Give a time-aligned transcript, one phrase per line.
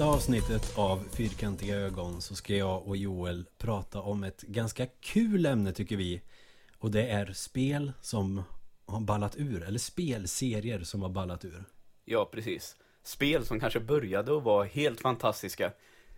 [0.00, 5.46] detta avsnittet av Fyrkantiga ögon så ska jag och Joel prata om ett ganska kul
[5.46, 6.22] ämne tycker vi.
[6.78, 8.42] Och det är spel som
[8.86, 11.64] har ballat ur, eller spelserier som har ballat ur.
[12.04, 12.76] Ja, precis.
[13.02, 15.72] Spel som kanske började att vara helt fantastiska,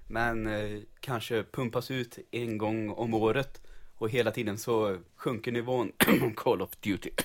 [0.09, 3.60] men eh, kanske pumpas ut en gång om året
[3.95, 5.92] och hela tiden så sjunker nivån
[6.37, 7.10] Call of Duty.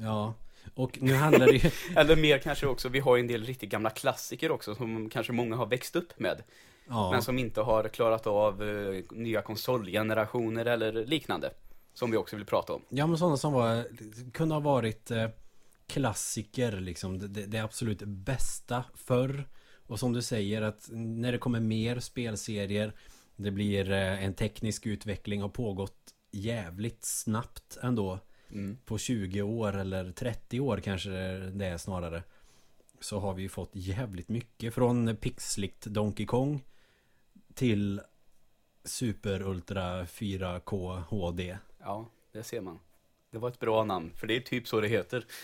[0.00, 0.34] Ja,
[0.78, 1.70] och nu handlar det ju...
[1.96, 5.32] Eller mer kanske också, vi har ju en del riktigt gamla klassiker också som kanske
[5.32, 6.42] många har växt upp med.
[6.88, 11.50] Ja, Men som inte har klarat av eh, nya konsolgenerationer eller liknande.
[11.94, 12.82] Som vi också vill prata om.
[12.88, 13.84] ja men sådana som var,
[14.32, 15.28] kunde ha varit eh,
[15.86, 17.18] klassiker liksom.
[17.18, 19.48] Det, det, absolut bästa förr.
[19.86, 22.92] Och som du säger att när det kommer mer spelserier
[23.36, 28.18] Det blir eh, en teknisk utveckling har pågått jävligt snabbt ändå.
[28.50, 28.78] Mm.
[28.84, 32.22] på 20 år eller 30 år kanske det är snarare
[33.00, 36.64] Så har vi ju fått jävligt mycket från pixligt Donkey Kong
[37.54, 38.00] Till
[38.84, 42.78] Super Ultra 4K HD Ja, det ser man.
[43.30, 45.24] Det var ett bra namn, för det är typ så det heter.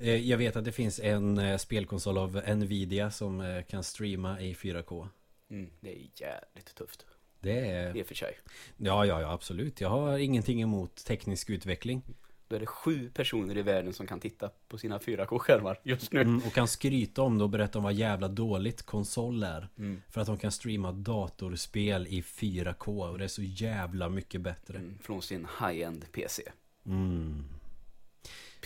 [0.00, 4.40] Eh, Jag vet att det finns en eh, spelkonsol av Nvidia som eh, kan streama
[4.40, 5.08] i 4K
[5.50, 7.06] Mm, det är jävligt tufft.
[7.40, 8.38] Det är I och för sig.
[8.76, 12.02] Ja, ja, ja, absolut Jag har ingenting emot teknisk utveckling
[12.48, 16.20] Då är det sju personer i världen som kan titta på sina 4K-skärmar just nu.
[16.20, 20.02] mm, Och kan skryta om det och berätta om vad jävla dåligt konsol är Mm.
[20.08, 24.78] För att de kan streama datorspel i 4K och det är så jävla mycket bättre.
[24.78, 26.42] Mm, från sin high-end PC.
[26.86, 27.44] Mm.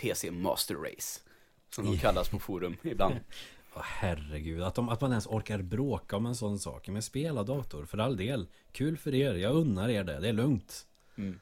[0.01, 1.21] PC Master Race.
[1.75, 3.15] Som de kallas på forum ibland.
[3.75, 6.89] Åh, herregud, att, de, att man ens orkar bråka om en sån sak.
[6.89, 8.47] Men spela dator, för all del.
[8.73, 10.87] Kul för er, jag unnar er det, det är lugnt.
[11.17, 11.41] Mm.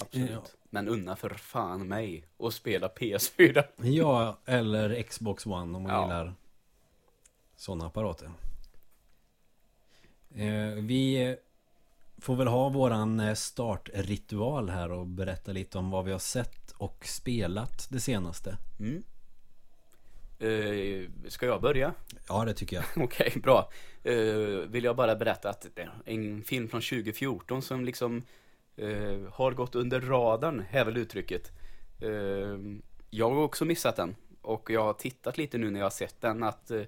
[0.00, 0.30] Absolut.
[0.30, 0.42] Ja.
[0.70, 3.64] Men unna för fan mig att spela PS4.
[3.82, 6.02] Ja, eller Xbox One om man Ja.
[6.02, 6.34] gillar
[7.56, 8.30] sådana apparater.
[10.34, 11.36] Eh, vi
[12.18, 16.70] får väl ha våran eh, startritual här och berätta lite om vad vi har sett
[16.72, 18.56] och spelat det senaste.
[18.80, 19.02] Mm.
[20.38, 21.94] Eh, ska jag börja?
[22.28, 22.84] Ja, det tycker jag.
[23.04, 23.70] Okej, bra.
[24.06, 25.66] Uh, vill jag bara berätta att
[26.04, 28.22] en film från 2014 som liksom
[28.76, 31.52] eh, har gått under radarn, är väl uttrycket.
[32.02, 32.58] Eh,
[33.10, 34.16] jag har också missat den.
[34.42, 36.82] Och jag har tittat lite nu när jag har sett den att uh,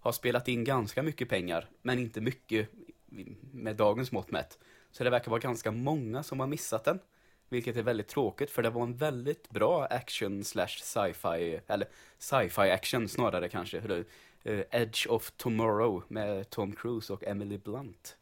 [0.00, 2.68] har spelat in ganska mycket pengar, men inte mycket
[3.52, 4.58] med dagens mått mätt.
[4.90, 6.98] Så det verkar vara ganska många som har missat den.
[7.48, 11.88] Vilket är väldigt tråkigt för det var en väldigt bra action slash sci-fi, eller
[12.18, 13.80] sci-fi action snarare kanske.
[13.80, 14.06] Hur
[14.44, 18.16] eh, Edge of Tomorrow med Tom Cruise och Emily Blunt.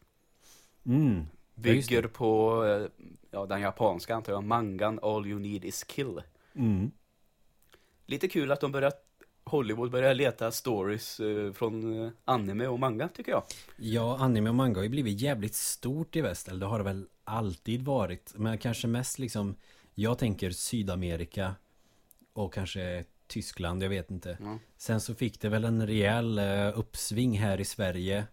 [0.87, 1.27] Mm.
[1.55, 6.23] Ja, Bygger på eh, ja, den japanska antar jag, mangan All You Need Is Kill.
[6.55, 6.91] Mm.
[8.07, 8.93] Lite kul att de börjar
[9.45, 13.43] Hollywood börjar leta stories eh, från anime och manga tycker jag.
[13.77, 16.49] Ja, anime och manga har ju blivit jävligt stort i väst.
[16.49, 18.33] Eller det har det väl alltid varit.
[18.37, 19.57] Men kanske mest liksom
[19.95, 21.55] Jag tänker Sydamerika
[22.33, 24.39] Och kanske Tyskland, jag vet inte.
[24.41, 24.59] Ja.
[24.77, 28.27] Sen så fick det väl en rejäl eh, uppsving här i Sverige.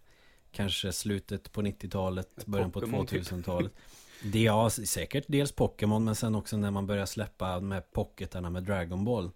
[0.51, 3.23] Kanske slutet på 90-talet, början på Pokémon typ.
[3.23, 3.71] 2000-talet.
[4.23, 8.63] Det ja, säkert dels Pokémon men sen också när man börjar släppa med pocketarna med
[8.63, 9.31] Dragon Ball.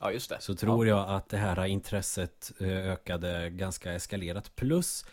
[0.00, 0.36] Ja, just det.
[0.40, 4.56] Så tror jag att det här intresset eh, ökade ganska eskalerat.
[4.56, 5.04] Plus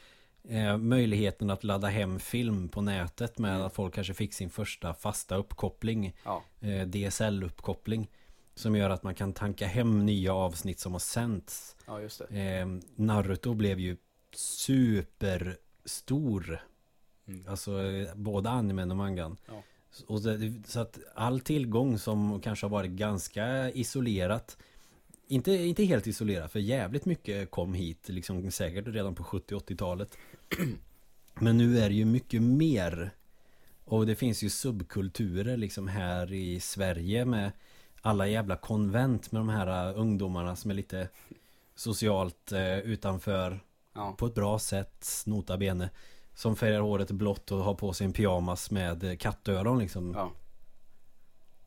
[0.49, 3.65] eh, möjligheten att ladda hem film på nätet med Mm.
[3.67, 6.15] att folk kanske fick sin första fasta uppkoppling.
[6.23, 6.43] Ja.
[6.61, 8.07] Eh, DSL-uppkoppling.
[8.55, 11.75] Som gör att man kan tanka hem nya avsnitt som har sänts.
[11.87, 12.57] ja, just det.
[12.59, 13.97] Eh, Naruto blev ju
[14.35, 15.55] superstor.
[17.27, 17.47] Mm.
[17.47, 19.37] Alltså eh, både animen och mangan.
[19.47, 19.63] Ja.
[20.07, 24.57] Och det, så att all tillgång som kanske har varit ganska isolerat
[25.27, 30.17] inte, inte helt isolerat för jävligt mycket kom hit liksom säkert redan på 70-80-talet
[31.33, 33.11] Men nu är det ju mycket mer
[33.85, 37.51] Och det finns ju subkulturer liksom här i Sverige med
[38.01, 41.09] alla jävla konvent med de här uh, ungdomarna som är lite
[41.75, 43.59] socialt eh, utanför
[43.97, 44.15] Ja.
[44.17, 45.89] på ett bra sätt, nota bene
[46.33, 50.31] Som färgar håret blått och har på sig en pyjamas med eh, kattöron liksom ja.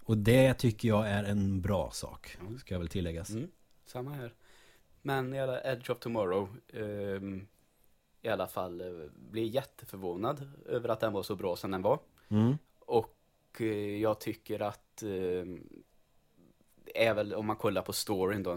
[0.03, 2.37] Och det tycker jag är en bra sak.
[2.61, 3.51] Ska jag väl tilläggas Mm,
[3.87, 4.35] samma här.
[5.03, 7.47] Men alla Edge of Tomorrow ehm,
[8.23, 11.99] i alla fall eh, blev jätteförvånad över att den var så bra som den var.
[12.29, 12.59] mm.
[12.81, 13.17] Och
[13.61, 15.03] eh, jag tycker att
[16.85, 18.53] det är väl om man kollar på storyn då,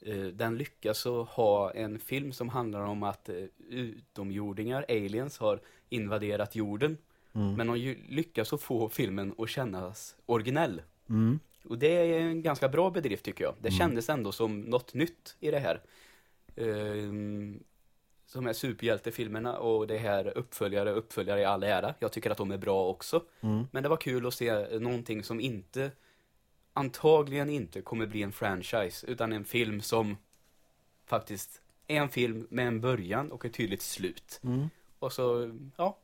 [0.00, 6.54] eh, den lyckas ha en film som handlar om att eh, utomjordingar, aliens, har invaderat
[6.56, 6.98] jorden.
[7.32, 7.54] Mm.
[7.54, 10.82] Men de lyckas att få filmen att kännas originell.
[11.08, 11.38] Mm.
[11.64, 13.54] Och det är en ganska bra bedrift tycker jag.
[13.60, 13.78] Det Mm.
[13.78, 15.80] kändes ändå som något nytt i det här.
[16.56, 17.62] Ehm,
[18.26, 21.94] som är superhjältefilmerna och det här uppföljare, uppföljare i all ära.
[21.98, 23.22] Jag tycker att de är bra också.
[23.40, 23.66] Mm.
[23.72, 25.90] Men det var kul att se någonting som inte,
[26.72, 30.16] antagligen inte kommer bli en franchise, utan en film som
[31.06, 34.40] faktiskt är en film med en början och ett tydligt slut.
[34.44, 34.70] Mm.
[34.98, 35.98] Och så, ja,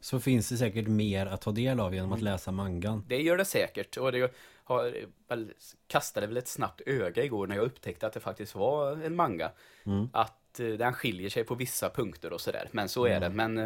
[0.00, 2.32] Så finns det säkert mer att ta del av genom att Mm.
[2.32, 3.04] läsa mangan.
[3.08, 4.34] Det gör det säkert och det
[4.64, 4.94] har,
[5.28, 5.52] väl,
[5.86, 9.50] kastade väl ett snabbt öga igår när jag upptäckte att det faktiskt var en manga.
[9.84, 10.08] Mm.
[10.12, 12.68] Att den skiljer sig på vissa punkter och sådär.
[12.72, 13.20] Men så är Mm.
[13.20, 13.36] det.
[13.36, 13.58] Men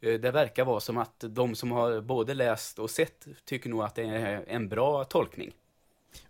[0.00, 3.82] eh, det verkar vara som att de som har både läst och sett tycker nog
[3.82, 5.52] att det är en bra tolkning.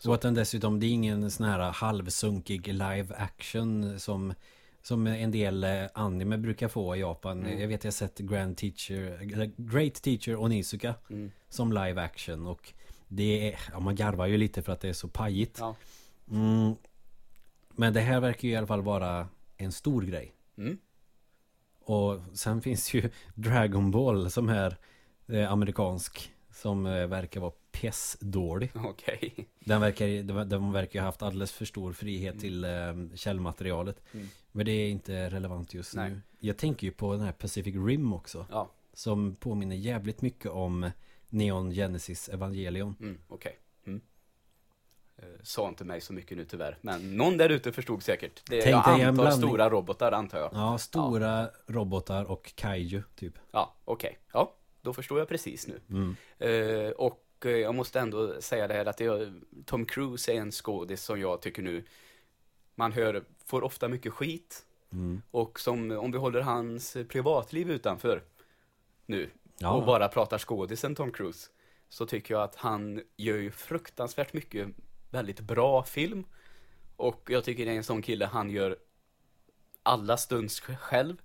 [0.07, 4.35] Och att den dessutom, det är ingen sån här halvsunkig live action som
[4.85, 7.47] som en del eh, anime brukar få i Japan.
[7.47, 7.61] Mm.
[7.61, 9.21] Jag vet jag sett Grand Teacher,
[9.57, 11.31] Great Teacher Onizuka Mm.
[11.49, 12.73] som live action och
[13.09, 15.57] det är, ja man garvar ju lite för att det är så pajigt.
[15.61, 15.75] Ja.
[16.31, 16.75] Mm.
[17.75, 19.29] Men det här verkar ju i alla fall vara
[19.65, 20.35] en stor grej.
[20.59, 20.79] Mm.
[21.85, 24.77] Och sen finns ju Dragon Ball som är
[25.27, 26.33] eh, amerikansk.
[26.51, 28.71] Som eh, verkar vara pissdålig.
[28.75, 29.49] Okej.
[29.61, 32.71] Den verkar, de, verkar ha haft alldeles för stor frihet till eh,
[33.15, 34.03] källmaterialet.
[34.13, 34.29] Mm.
[34.53, 36.11] Men det är inte relevant just Nej.
[36.11, 36.21] nu.
[36.41, 38.47] Jag tänker ju på den här Pacific Rim också.
[38.51, 40.91] Ja, Som påminner jävligt mycket om
[41.29, 42.97] Neon Genesis Evangelion.
[43.01, 43.53] mm, okej.
[43.53, 43.62] Mm.
[45.23, 48.43] Eh, Sa inte mig så mycket nu tyvärr, men någon där ute förstod säkert.
[48.51, 50.51] Det, Tänk jag antar stora robotar antar jag.
[50.53, 53.35] Ja, stora robotar och kaiju typ.
[53.51, 54.19] Ja, okej.
[54.33, 55.81] Ja, då förstår jag precis nu.
[55.91, 56.17] Mm.
[56.39, 60.53] Eh, och eh, jag måste ändå säga det här att jag, Tom Cruise är en
[60.53, 61.85] skådis som jag tycker nu
[62.75, 64.65] man hör, får ofta mycket skit.
[64.93, 65.23] Mm.
[65.31, 68.23] Och som, om vi håller hans privatliv utanför
[69.07, 69.73] nu Ja.
[69.73, 71.49] och bara pratar skådisen Tom Cruise
[71.89, 74.69] så tycker jag att han gör ju fruktansvärt mycket
[75.13, 76.25] väldigt bra film.
[76.97, 78.77] Och jag tycker det är en sån kille, han gör
[79.83, 81.17] alla stunts själv.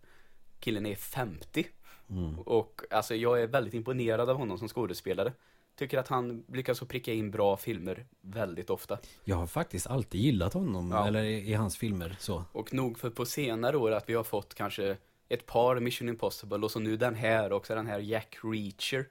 [0.60, 1.68] Killen är 50
[2.10, 2.39] Mm.
[2.39, 5.34] och alltså jag är väldigt imponerad av honom som skådespelare.
[5.75, 8.98] Tycker att han lyckas att pricka in bra filmer väldigt ofta.
[9.24, 10.92] Jag har faktiskt alltid gillat honom.
[10.92, 11.07] Ja.
[11.07, 12.44] Eller i, i hans filmer så.
[12.51, 14.98] Och nog för på senare år att vi har fått kanske
[15.30, 19.06] ett par Mission Impossible och så nu den här och så den här Jack Reacher.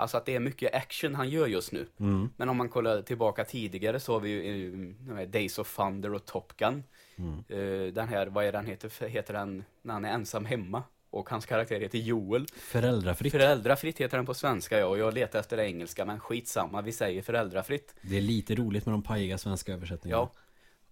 [0.00, 1.86] Alltså att det är mycket action han gör just nu.
[2.00, 2.30] Mm.
[2.36, 6.24] Men om man kollar tillbaka tidigare så har vi ju eh, Days of Thunder och
[6.26, 6.84] Top Gun.
[7.16, 7.38] Mm.
[7.48, 9.08] Eh, Den här, vad är den heter?
[9.08, 10.82] Heter den när han är ensam hemma?
[11.10, 12.46] Och hans karaktär heter Joel.
[12.56, 13.32] Föräldrafritt.
[13.32, 16.92] Föräldrafritt heter den på svenska ja, och jag letar efter det engelska, men skitsamma, vi
[16.92, 17.94] säger föräldrafritt.
[18.02, 20.22] Det är lite roligt med de pajiga svenska översättningarna.
[20.22, 20.32] Ja.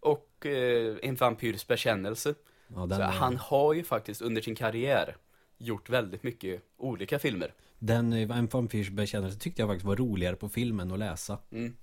[0.00, 2.35] Och eh, En vampyrs bekännelse.
[2.75, 5.17] Ja, Så är- han har ju faktiskt under sin karriär
[5.58, 7.55] gjort väldigt mycket olika filmer.
[7.79, 11.38] den eh, En vampyrs bekännelse tyckte jag faktiskt var roligare på filmen att läsa.
[11.50, 11.76] Mm.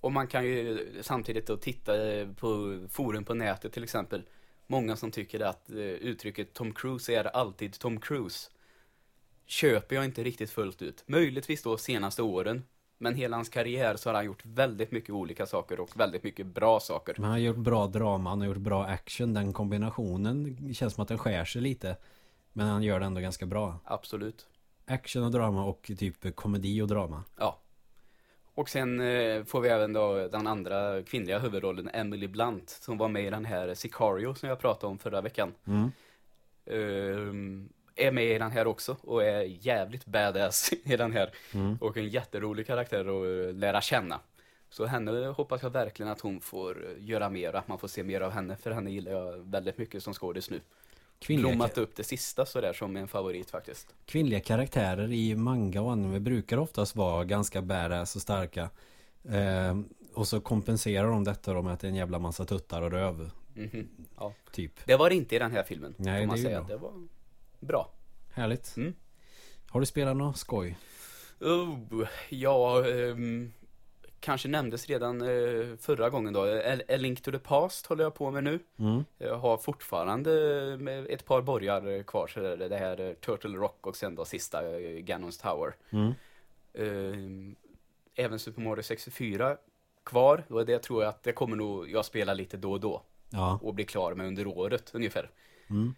[0.00, 4.22] Och man kan ju samtidigt då titta eh, på forum på nätet till exempel.
[4.66, 8.50] Många som tycker att eh, uttrycket Tom Cruise är alltid Tom Cruise.
[9.46, 11.04] Köper jag inte riktigt fullt ut.
[11.06, 12.62] Möjligtvis då senaste åren.
[12.98, 16.46] Men hela hans karriär så har han gjort väldigt mycket olika saker och väldigt mycket
[16.46, 17.14] bra saker.
[17.16, 19.34] Men han har gjort bra drama, han har gjort bra action.
[19.34, 21.96] Den kombinationen känns som att den skär sig lite.
[22.56, 23.78] Men han gör det ändå ganska bra.
[23.84, 24.46] Absolut.
[24.86, 27.24] Action och drama och typ komedi och drama.
[27.36, 27.58] Ja.
[28.54, 33.08] Och sen eh, får vi även då den andra kvinnliga huvudrollen, Emily Blunt, som var
[33.08, 35.54] med i den här Sicario som jag pratade om förra veckan.
[35.66, 35.90] Mm.
[36.66, 41.30] Ehm, är med i den här också och är jävligt badass i den här.
[41.54, 41.76] Mm.
[41.80, 44.20] Och en jätterolig karaktär att eh, lära känna.
[44.70, 48.02] Så henne hoppas jag verkligen att hon får eh, göra mer, att man får se
[48.02, 48.56] mer av henne.
[48.56, 50.60] För henne gillar jag väldigt mycket som skådis nu.
[51.18, 53.94] Kvinnliga, Blommat upp det sista sådär som en favorit faktiskt.
[54.06, 58.70] kvinnliga karaktärer i manga och anime brukar oftast vara ganska badass och starka.
[59.24, 59.78] Eh,
[60.14, 62.90] och så kompenserar de detta då med att det är en jävla massa tuttar och
[62.90, 63.30] röv.
[63.54, 63.88] Mhm.
[64.18, 64.34] Ja.
[64.52, 64.72] Typ.
[64.84, 65.94] Det var det inte i den här filmen.
[65.96, 66.62] Nej, man det ju säga.
[66.62, 66.68] bra.
[66.68, 66.92] Det var
[67.60, 67.90] bra.
[68.32, 68.76] Härligt.
[68.76, 68.94] Mm.
[69.68, 70.78] Har du spelat något skoj?
[71.40, 73.52] Oh, ja, ehm,
[74.24, 76.42] kanske nämndes redan eh, förra gången då.
[76.88, 78.58] A, Link to the Past håller jag på med nu.
[78.78, 79.04] Mm.
[79.18, 80.30] Jag har fortfarande
[80.80, 83.96] med ett par borgar eh, kvar, så det är det här eh, Turtle Rock och
[83.96, 85.74] sen då sista eh, Ganons Tower.
[85.90, 86.12] Mm.
[86.74, 87.56] Ehm,
[88.14, 89.56] även Super Mario 64
[90.04, 93.02] kvar, och det tror jag att det kommer nog jag spela lite då och då
[93.30, 93.58] Ja.
[93.62, 95.30] och bli klar med under året ungefär.
[95.70, 95.94] Mm.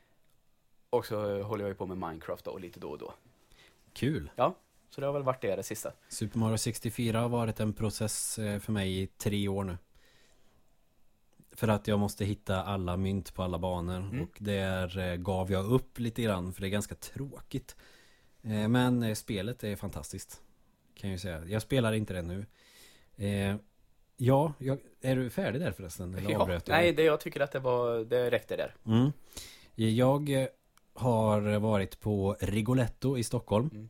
[0.90, 3.14] Och så eh, håller jag ju på med Minecraft då, och lite då och då.
[3.92, 4.30] Kul.
[4.36, 4.54] Ja,
[4.90, 5.92] så det har väl varit det det sista.
[6.08, 9.78] Super Mario 64 har varit en process eh, för mig i tre år nu.
[11.52, 13.96] För att jag måste hitta alla mynt på alla banor.
[13.96, 14.22] Mm.
[14.22, 17.76] Och där eh, gav jag upp lite grann för det är ganska tråkigt.
[18.42, 20.42] Eh, Men spelet är fantastiskt.
[20.94, 21.44] Kan jag säga.
[21.44, 22.46] Jag spelar inte det nu.
[24.16, 26.14] Ja, jag, är du färdig där förresten?
[26.14, 28.74] Eller Ja, avbröt nej, det, jag tycker att det var, det räckte där.
[28.86, 29.12] Mm.
[29.74, 30.48] Jag
[30.94, 33.70] har varit på Rigoletto i Stockholm.
[33.72, 33.88] Mm.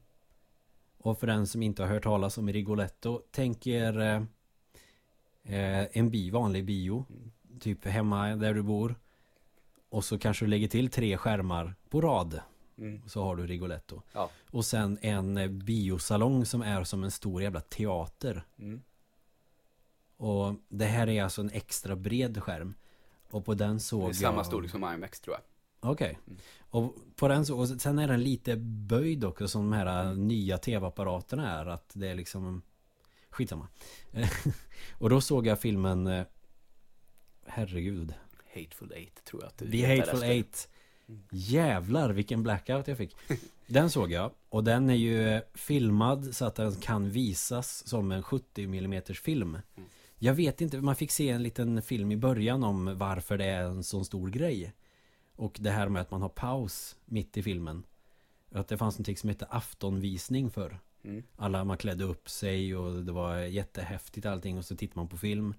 [1.06, 4.00] Och för den som inte har hört talas om Rigoletto, tänk er
[5.42, 7.06] eh, en bi, vanlig bio.
[7.10, 7.32] Mm.
[7.60, 8.94] Typ hemma där du bor.
[9.88, 12.40] Och så kanske du lägger till tre skärmar på rad.
[12.78, 13.02] Mm.
[13.08, 14.02] Så har du Rigoletto.
[14.12, 14.30] Ja.
[14.50, 18.44] Och sen en biosalong som är som en stor jävla teater.
[18.58, 18.82] Mm.
[20.16, 22.74] Och det här är alltså en extra bred skärm.
[23.30, 24.16] Och på den såg Det är jag...
[24.16, 25.42] samma storlek som IMAX tror jag.
[25.90, 26.18] Okej.
[26.26, 26.38] Mm.
[26.76, 30.58] Och på den så, och sen är den lite böjd också som de här nya
[30.58, 31.66] tv-apparaterna är.
[31.66, 32.62] Att det är liksom...
[33.30, 33.68] Skitsamma.
[34.98, 36.06] och då såg jag filmen...
[36.06, 36.24] eh,
[37.46, 38.14] Herregud.
[38.54, 40.30] Hateful Eight tror jag att du The Hateful efter.
[40.30, 40.68] Eight.
[41.30, 43.16] Jävlar vilken blackout jag fick.
[43.66, 44.30] Den såg jag.
[44.48, 49.58] Och den är ju filmad så att den kan visas som en 70 mm film.
[50.18, 53.62] Jag vet inte, man fick se en liten film i början om varför det är
[53.62, 54.72] en sån stor grej.
[55.36, 57.82] Och det här med att man har paus mitt i filmen.
[58.52, 60.78] Att det fanns någonting som hette aftonvisning för.
[61.02, 61.22] Mm.
[61.36, 65.16] Alla man klädde upp sig och det var jättehäftigt allting och så tittade man på
[65.16, 65.54] film.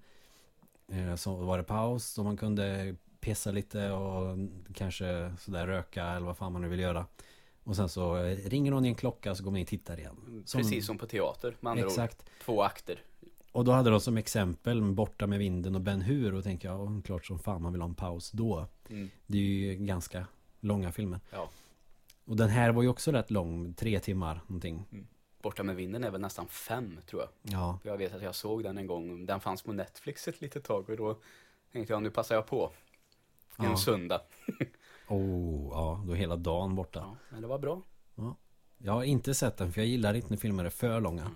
[0.88, 4.36] Eh, Så var det paus och man kunde pissa lite och
[4.74, 7.06] kanske sådär röka eller vad fan man nu vill göra.
[7.64, 8.16] Och sen så
[8.46, 10.42] ringer någon i en klocka så går man in och tittar igen.
[10.46, 12.22] Som- Precis som på teater med andra Exakt.
[12.22, 12.28] ord.
[12.44, 13.02] Två akter.
[13.52, 16.80] Och då hade de som exempel Borta med vinden och Ben Hur och tänker jag,
[16.80, 18.66] ja, klart som fan man vill ha en paus då.
[18.88, 19.10] Mm.
[19.26, 20.26] Det är ju ganska
[20.60, 21.20] långa filmer.
[21.30, 21.48] Ja.
[22.24, 25.06] Och den här var ju också rätt lång, tre timmar någonting.
[25.42, 27.30] Borta med vinden är väl nästan fem tror jag.
[27.42, 29.26] Ja, Jag vet att jag såg den en gång.
[29.26, 31.18] Den fanns på Netflix ett litet tag och då
[31.72, 32.70] tänkte jag nu passar jag på.
[33.56, 33.76] En Ja.
[33.76, 34.20] söndag.
[35.08, 36.98] oh, ja, då är hela dagen borta.
[37.00, 37.82] Ja, men det var bra.
[38.78, 41.22] Jag har inte sett den för jag gillar inte när filmer är för långa.
[41.22, 41.34] Mm.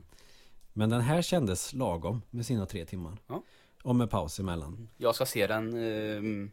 [0.73, 3.19] Men den här kändes lagom med sina tre timmar.
[3.27, 3.43] Ja.
[3.83, 4.89] Och med paus emellan.
[4.97, 6.49] Jag ska se den eh,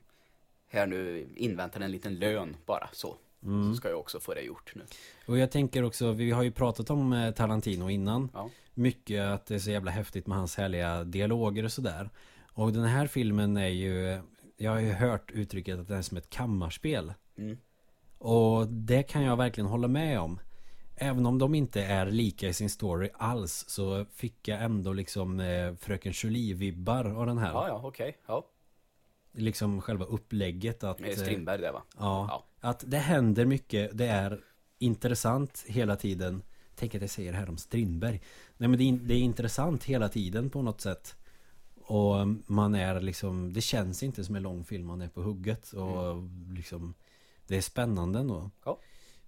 [0.67, 3.15] här nu, invänta en liten lön bara så.
[3.43, 3.71] Mm.
[3.71, 4.81] Så ska jag också få det gjort nu.
[5.25, 8.29] Och jag tänker också, vi har ju pratat om eh, Tarantino innan.
[8.33, 8.49] Ja.
[8.73, 12.09] Mycket att det är så jävla häftigt med hans härliga dialoger och sådär.
[12.53, 14.21] Och den här filmen är ju,
[14.57, 17.13] jag har ju hört uttrycket att den är som ett kammarspel.
[17.37, 17.57] Mm.
[18.17, 20.39] Och det kan jag verkligen hålla med om.
[21.01, 25.39] Även om de inte är lika i sin story alls så fick jag ändå liksom
[25.39, 27.49] eh, Fröken Julie-vibbar av den här.
[27.51, 28.17] Ja, ja, okej.
[28.27, 28.45] Ja,
[29.31, 30.99] Liksom själva upplägget att...
[30.99, 31.83] med eh, Strindberg där va?
[31.97, 32.69] Ja, Ja.
[32.69, 33.97] att det händer mycket.
[33.97, 34.41] Det är
[34.77, 36.41] intressant hela tiden.
[36.75, 38.21] Tänk att jag säger det här om Strindberg.
[38.57, 41.15] Nej men det är, det är intressant hela tiden på något sätt.
[41.75, 42.15] Och
[42.45, 45.71] man är liksom, det känns inte som en lång film, man är på hugget.
[45.73, 46.15] Och
[46.55, 46.93] liksom,
[47.47, 48.51] det är spännande ändå.
[48.65, 48.79] Ja.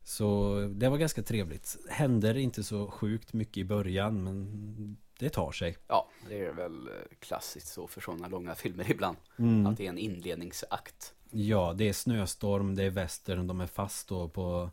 [0.04, 1.78] Så det var ganska trevligt.
[1.90, 5.78] Händer inte så sjukt mycket i början, men det tar sig.
[5.88, 9.18] Ja, det är väl eh, klassiskt så för sådana långa filmer ibland.
[9.38, 9.66] Mm.
[9.66, 11.14] Att det är en inledningsakt.
[11.30, 14.70] Ja, det är snöstorm, det är västern, de är fast då på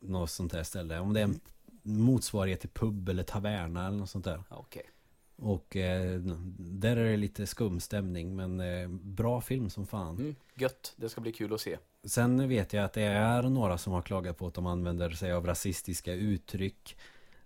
[0.00, 0.98] något sånt där ställe.
[0.98, 1.40] Om det är en
[1.82, 4.42] motsvarighet till pub eller taverna eller något sånt där.
[4.48, 4.90] Okej.
[5.36, 6.20] Och eh,
[6.58, 10.18] där är det lite skum stämning men eh, bra film som fan.
[10.18, 11.78] Mm, gött, det ska bli kul att se.
[12.04, 15.32] Sen vet jag att det är några som har klagat på att de använder sig
[15.32, 16.96] av rasistiska uttryck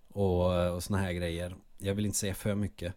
[0.07, 1.55] och, och såna här grejer.
[1.77, 2.93] Jag vill inte säga för mycket.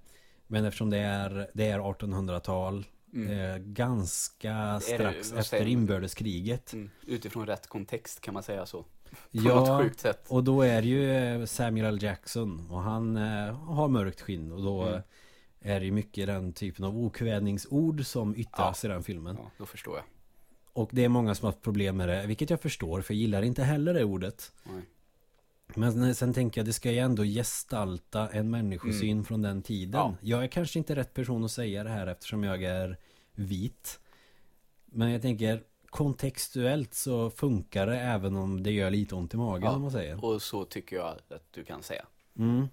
[0.46, 2.84] Men eftersom det är, det är 1800-tal,
[3.14, 3.30] Mm.
[3.50, 6.72] eh, ganska det- strax vad efter inbördeskriget.
[6.72, 6.90] Mm.
[7.06, 8.82] Utifrån rätt kontext kan man säga så.
[9.10, 10.24] På Ja, något sjukt sätt.
[10.28, 12.02] och då är det ju eh, Samuel L.
[12.02, 15.00] Jackson och han eh, har mörkt skinn och då Mm.
[15.60, 19.36] är det ju mycket den typen av okvädningsord som yttras i den filmen.
[19.38, 20.04] Ja, då förstår jag.
[20.78, 23.20] Och det är många som har haft problem med det, vilket jag förstår för jag
[23.20, 24.52] gillar inte heller det ordet.
[24.64, 24.82] Nej.
[25.74, 30.00] Men sen tänker jag, det ska ju ändå gestalta en människosyn från den tiden.
[30.00, 30.12] Mm.
[30.20, 30.28] Ja.
[30.28, 32.96] Jag är kanske inte rätt person att säga det här eftersom jag är
[33.34, 34.00] vit.
[34.86, 39.62] Men jag tänker, kontextuellt så funkar det även om det gör lite ont i magen
[39.64, 39.74] Ja.
[39.74, 40.24] om man säger.
[40.24, 42.06] Och så tycker jag att du kan säga.
[42.38, 42.68] Mm.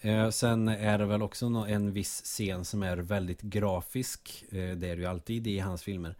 [0.00, 4.44] Eh, sen är det väl också en viss scen som är väldigt grafisk.
[4.48, 6.16] Eh, det är det ju alltid i hans filmer.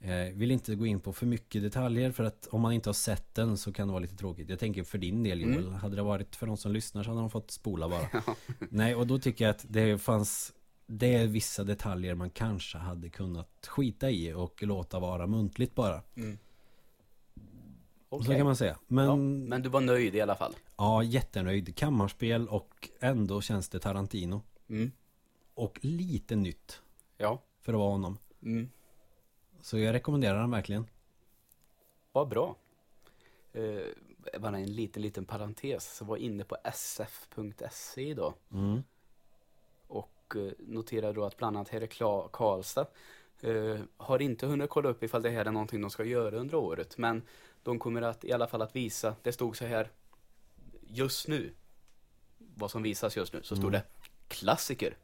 [0.00, 2.94] Eh, vill inte gå in på för mycket detaljer för att om man inte har
[2.94, 4.48] sett den så kan det vara lite tråkigt.
[4.48, 5.74] Jag tänker för din del Joel, Mm.
[5.74, 8.08] hade det varit för de som lyssnar så hade de fått spola bara.
[8.70, 10.54] Nej, och då tycker jag att det fanns
[10.86, 16.02] det är vissa detaljer man kanske hade kunnat skita i och låta vara muntligt bara.
[16.16, 16.38] Mm.
[18.10, 18.36] Så Okej.
[18.36, 18.78] kan man säga.
[18.86, 20.54] Men ja, ja, men du var nöjd i alla fall.
[21.04, 21.76] jättenöjd.
[21.76, 24.42] Kammarspel och ändå känns det Tarantino.
[24.68, 24.92] Mm.
[25.54, 26.80] Och lite nytt
[27.16, 27.42] Ja.
[27.60, 28.18] för att vara honom.
[28.42, 28.68] Mm.
[29.68, 30.86] Så jag rekommenderar den verkligen.
[32.12, 32.56] Vad bra.
[33.52, 33.86] Eh,
[34.38, 35.96] bara en liten, liten parentes.
[35.96, 38.34] Så var inne på sf.se idag.
[38.52, 38.82] Mm.
[39.86, 42.86] Och eh, noterar då att bland annat Kla- Karlstad
[43.40, 46.54] eh, har inte hunnit kolla upp ifall det här är någonting de ska göra under
[46.54, 46.98] året.
[46.98, 47.22] Men
[47.62, 49.90] de kommer att i alla fall att visa, det stod så här
[50.86, 51.54] just nu,
[52.38, 53.82] vad som visas just nu, så stod det
[54.28, 54.96] klassiker,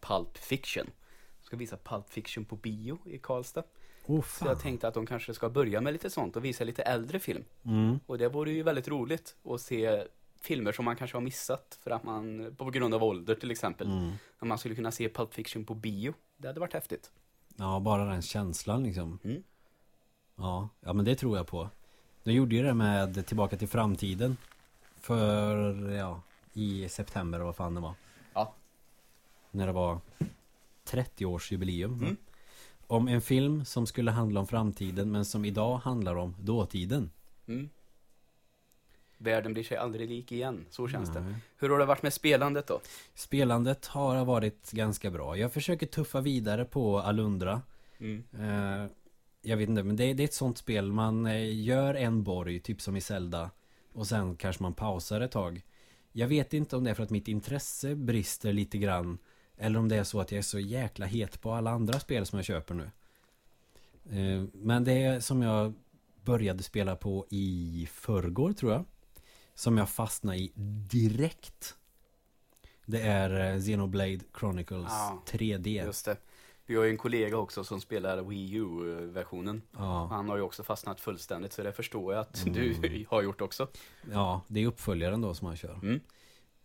[0.00, 0.90] Pulp Fiction.
[1.40, 3.64] Ska visa Pulp Fiction på bio i Karlstad.
[4.06, 6.82] Oh, Så jag tänkte att de kanske ska börja med lite sånt och visa lite
[6.82, 7.44] äldre film.
[7.64, 8.00] Mm.
[8.06, 10.04] Och det vore ju väldigt roligt att se
[10.40, 13.86] filmer som man kanske har missat för att man, på grund av ålder till exempel.
[13.86, 14.12] Mm.
[14.38, 16.14] Om man skulle kunna se Pulp Fiction på bio.
[16.36, 17.10] Det hade varit häftigt.
[17.56, 19.18] Ja, bara den känslan liksom.
[19.24, 19.42] Mm.
[20.36, 21.68] Ja, ja men det tror jag på.
[22.22, 24.36] De gjorde ju det med Tillbaka till framtiden.
[24.96, 26.20] För, ja,
[26.52, 27.94] i september vad fan det var.
[28.34, 28.54] Ja.
[29.50, 30.00] När det var
[30.86, 31.92] 30-årsjubileum.
[31.92, 32.16] Mm.
[32.86, 37.10] Om en film som skulle handla om framtiden men som idag handlar om dåtiden.
[37.46, 37.68] Mm.
[39.18, 41.20] Världen blir sig aldrig lik igen, så känns det.
[41.20, 41.34] Nej.
[41.56, 42.80] Hur har det varit med spelandet då?
[43.14, 45.36] Spelandet har varit ganska bra.
[45.36, 47.62] Jag försöker tuffa vidare på Alundra.
[47.98, 48.24] Mm.
[48.32, 48.90] Eh,
[49.42, 50.92] jag vet inte, men det, det är ett sånt spel.
[50.92, 53.50] Man eh, gör en borg, typ som i Zelda.
[53.92, 55.62] Och sen kanske man pausar ett tag.
[56.12, 59.18] Jag vet inte om det är för att mitt intresse brister lite grann.
[59.62, 62.26] Eller om det är så att jag är så jäkla het på alla andra spel
[62.26, 62.90] som jag köper nu.
[64.10, 65.72] Eh, men det är som jag
[66.24, 68.84] började spela på i förrgår tror jag.
[69.54, 70.52] Som jag fastnade i
[70.90, 71.76] direkt.
[72.86, 75.84] Det är eh, Xenoblade Chronicles Ja, 3D.
[75.84, 76.16] Just det.
[76.66, 79.62] Vi har ju en kollega också som spelar Wii U-versionen.
[79.76, 80.06] Ja.
[80.10, 82.54] Han har ju också fastnat fullständigt, så det förstår jag att Mm.
[82.54, 83.68] du har gjort också.
[84.12, 85.74] Ja, det är uppföljaren då som han kör.
[85.74, 86.00] Mm.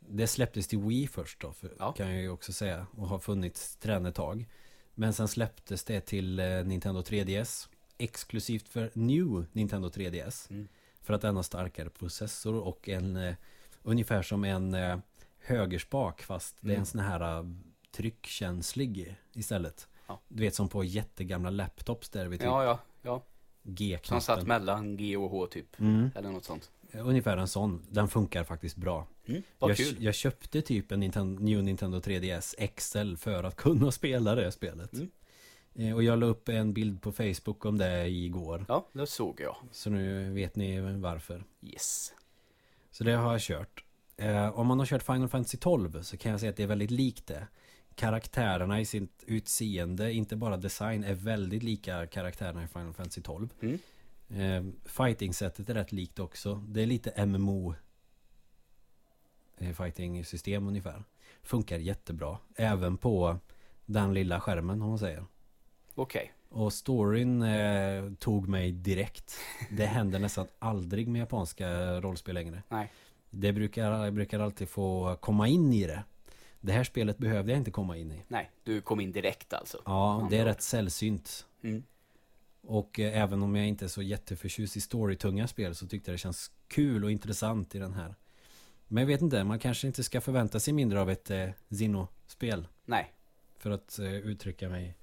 [0.10, 1.92] Det släpptes till Wii först då, för, Ja.
[1.92, 2.88] kan jag ju också säga.
[2.98, 4.46] Och har funnits trän ett tag.
[4.94, 7.68] Men sen släpptes det till eh, Nintendo 3DS.
[7.98, 10.52] Exklusivt för New Nintendo 3DS.
[10.52, 10.68] Mm.
[11.02, 13.36] För att den har starkare processor och en eh,
[13.84, 14.98] Ungefär som en eh,
[15.40, 16.80] högerspak fast det är Mm.
[16.80, 17.46] en sån här eh,
[17.92, 19.88] tryckkänslig istället.
[20.08, 20.20] Ja.
[20.28, 23.24] Du vet som på jättegamla laptops där vid typ Ja, ja, ja.
[23.64, 24.22] Som G-knappen.
[24.22, 25.80] satt mellan G och H typ.
[25.80, 26.10] Mm.
[26.16, 26.72] Eller något sånt.
[26.94, 27.82] Ungefär en sån.
[27.90, 29.08] Den funkar faktiskt bra.
[29.26, 29.44] Mm.
[29.60, 29.96] Vad jag, kul.
[30.00, 34.94] jag köpte typ en Nintendo, New Nintendo 3DS XL för att kunna spela det spelet.
[34.94, 35.10] Mm.
[35.76, 38.66] Eh, Och jag la upp en bild på Facebook om det igår.
[38.68, 39.56] Ja, det såg jag.
[39.72, 41.44] Så nu vet ni varför.
[41.62, 42.14] Yes.
[42.92, 43.84] Så det har jag kört.
[44.18, 46.68] Eh, om man har kört Final Fantasy 12 så kan jag säga att det är
[46.68, 47.48] väldigt likt det.
[47.96, 53.50] Karaktärerna i sitt utseende, inte bara design, är väldigt lika karaktärerna i Final Fantasy 12.
[53.62, 53.80] Mm.
[54.30, 56.64] Eh, Fighting-sättet är rätt likt också.
[56.68, 57.76] Det är lite MMO
[59.58, 61.04] eh, Fighting-system ungefär.
[61.42, 62.38] Funkar jättebra.
[62.56, 63.38] Även på
[63.86, 65.26] den lilla skärmen om man säger.
[65.96, 66.34] Okej.
[66.50, 69.38] Och storyn eh, tog mig direkt.
[69.72, 72.64] Det händer nästan aldrig med japanska rollspel längre.
[72.70, 72.92] Nej.
[73.30, 76.04] Det brukar, jag brukar alltid få komma in i det.
[76.62, 78.24] Det här spelet behövde jag inte komma in i.
[78.28, 79.82] Nej, du kom in direkt alltså.
[79.86, 81.46] Ja, det är rätt sällsynt.
[81.64, 81.84] Mm.
[82.68, 86.14] Och eh, även om jag inte är så jätteförtjust i storytunga spel så tyckte jag
[86.14, 88.16] det känns kul och intressant i den här.
[88.88, 92.68] Men jag vet inte, man kanske inte ska förvänta sig mindre av ett eh, Zino-spel.
[92.86, 93.14] Nej.
[93.58, 94.96] För att eh, uttrycka mig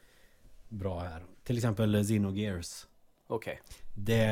[0.69, 1.23] bra här.
[1.45, 2.87] Till exempel eh, Xenogears.
[3.27, 3.61] Okej.
[3.95, 4.25] Det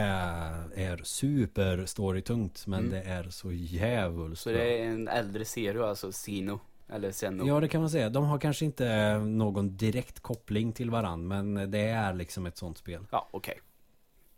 [0.74, 2.90] är super storytungt men Mm.
[2.90, 6.60] det är så jävligt Så det är en äldre serie alltså, Sino.
[6.88, 7.46] Eller Zeno.
[7.46, 8.10] Ja det kan man säga.
[8.10, 12.78] De har kanske inte någon direkt koppling till varann men det är liksom ett sånt
[12.78, 13.06] spel.
[13.10, 13.60] Ja, okej.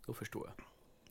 [0.05, 0.65] Då förstår jag.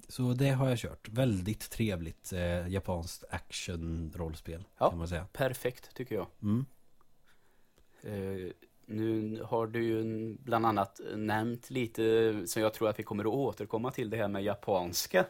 [0.09, 1.09] Så det har jag kört.
[1.09, 4.89] Väldigt trevligt eh, japanskt action-rollspel Ja.
[4.91, 5.27] kan man säga.
[5.33, 6.27] Perfekt, tycker jag.
[6.43, 6.65] Mm.
[8.03, 8.51] Eh,
[8.87, 13.31] nu har du ju bland annat nämnt lite, som jag tror att vi kommer att
[13.31, 15.27] återkomma till, det här med japanska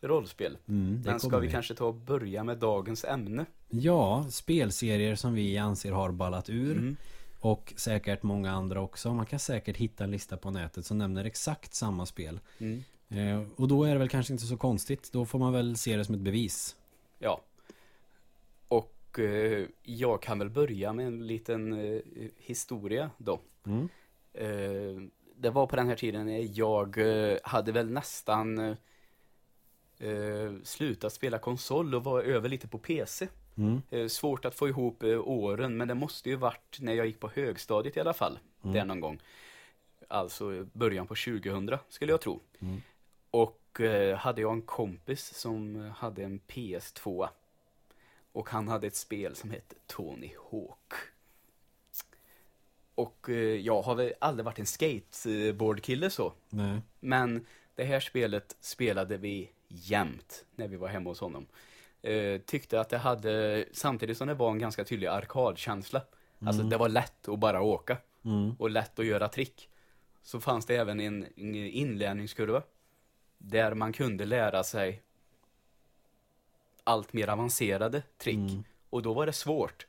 [0.00, 0.58] rollspel.
[0.68, 3.46] Mm, Men ska kommer vi kanske ta och börja med dagens ämne?
[3.68, 6.78] Ja, spelserier som vi anser har ballat ur.
[6.78, 6.96] Mm.
[7.40, 9.14] Och säkert många andra också.
[9.14, 12.40] Man kan säkert hitta en lista på nätet som nämner exakt samma spel.
[12.58, 12.82] Mm.
[13.08, 15.12] Eh, och då är det väl kanske inte så konstigt.
[15.12, 16.76] Då får man väl se det som ett bevis.
[17.18, 17.40] Ja.
[18.68, 22.00] Och eh, jag kan väl börja med en liten eh,
[22.36, 23.40] historia då.
[23.66, 23.88] Mm.
[24.32, 28.76] Eh, det var på den här tiden jag eh, hade väl nästan
[30.00, 33.28] eh, slutat spela konsol och var över lite på PC.
[33.56, 33.82] Mm.
[33.90, 37.20] Eh, svårt att få ihop eh, åren, men det måste ju varit när jag gick
[37.20, 38.38] på högstadiet i alla fall.
[38.62, 38.74] Mm.
[38.74, 39.20] Där någon gång.
[40.08, 42.40] Alltså början på 2000 skulle jag tro.
[42.58, 42.82] Mm.
[43.30, 47.28] Och eh, hade jag en kompis som hade en PS2.
[48.32, 50.92] Och han hade ett spel som hette Tony Hawk.
[52.94, 56.32] Och eh, jag har väl aldrig varit en skateboardkille så.
[56.48, 56.80] Nej.
[57.00, 61.46] Men det här spelet spelade vi jämt när vi var hemma hos honom.
[62.02, 66.02] Eh, tyckte att det hade, samtidigt som det var en ganska tydlig arkadkänsla,
[66.46, 67.96] Alltså det var lätt att bara åka.
[68.24, 68.54] Mm.
[68.58, 69.68] Och lätt att göra trick.
[70.22, 72.62] Så fanns det även en, en inlärningskurva.
[73.38, 75.02] Där man kunde lära sig
[76.84, 78.34] allt mer avancerade trick.
[78.34, 78.64] Mm.
[78.90, 79.86] Och då var det svårt.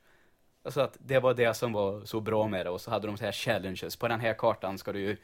[0.62, 2.70] Alltså att det var det som var så bra med det.
[2.70, 3.96] Och så hade de så här challenges.
[3.96, 5.16] På den här kartan ska du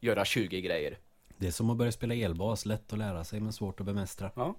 [0.00, 0.98] göra 20 grejer.
[1.44, 4.30] Det är som att börja spela elbas, lätt att lära sig men svårt att bemästra.
[4.34, 4.54] Ja.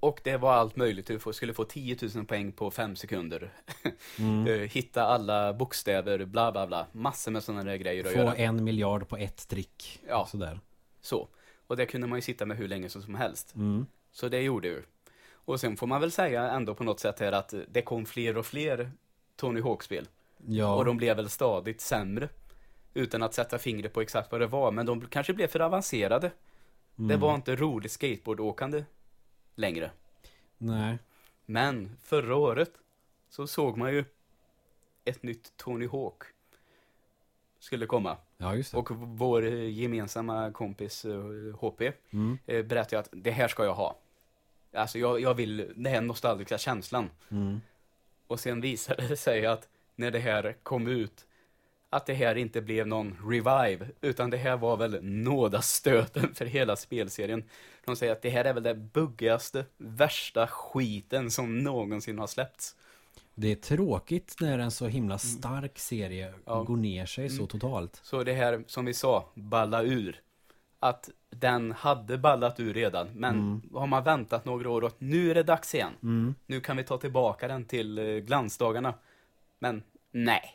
[0.00, 1.06] Och det var allt möjligt.
[1.06, 3.52] Du skulle få 10 000 poäng på 5 sekunder.
[4.18, 4.46] Mm.
[4.46, 6.86] Eh, Hitta alla bokstäver, bla bla bla.
[6.92, 8.34] Massor med sådana där grejer att Få göra.
[8.34, 10.00] en miljard på ett trick.
[10.08, 10.26] Ja.
[10.30, 10.60] Sådär.
[11.00, 11.28] Så.
[11.66, 13.54] Och det kunde man ju sitta med hur länge som, som helst.
[13.54, 13.86] Mm.
[14.12, 14.82] Så det gjorde ju.
[15.32, 18.36] Och sen får man väl säga ändå på något sätt här att det kom fler
[18.38, 18.90] och fler
[19.36, 20.08] Tony Hawk-spel.
[20.46, 20.74] Ja.
[20.74, 22.28] Och de blev väl stadigt sämre.
[22.94, 24.70] Utan att sätta fingret på exakt vad det var.
[24.70, 26.30] Men de kanske blev för avancerade.
[26.94, 27.20] Det Mm.
[27.20, 28.84] var inte roligt skateboardåkande
[29.54, 29.90] längre.
[30.58, 30.98] Nej.
[31.46, 32.70] Men förra året
[33.28, 34.04] så såg man ju
[35.04, 36.22] ett nytt Tony Hawk
[37.58, 38.16] skulle komma.
[38.36, 38.78] Ja, just det.
[38.78, 41.20] Och vår eh, gemensamma kompis eh,
[41.60, 42.38] HP Mm.
[42.46, 43.96] eh, berättade att det här ska jag ha.
[44.72, 47.10] Alltså jag, jag vill den här nostalgiska känslan.
[47.30, 47.60] Mm.
[48.26, 51.26] Och sen visade det sig att när det här kom ut
[51.90, 56.76] att det här inte blev någon revive, utan det här var väl nådastöten för hela
[56.76, 57.44] spelserien.
[57.84, 62.76] De säger att det här är väl det buggigaste, värsta skiten som någonsin har släppts.
[63.34, 66.40] Det är tråkigt när en så himla stark serie Mm.
[66.44, 66.62] Ja.
[66.62, 67.46] går ner sig så Mm.
[67.48, 68.00] totalt.
[68.02, 70.20] Så det här, som vi sa, balla ur.
[70.80, 73.62] Att den hade ballat ur redan, men Mm.
[73.74, 75.92] har man väntat några år och nu är det dags igen.
[76.02, 76.34] Mm.
[76.46, 78.94] Nu kan vi ta tillbaka den till eh, glansdagarna.
[79.58, 80.54] Men nej.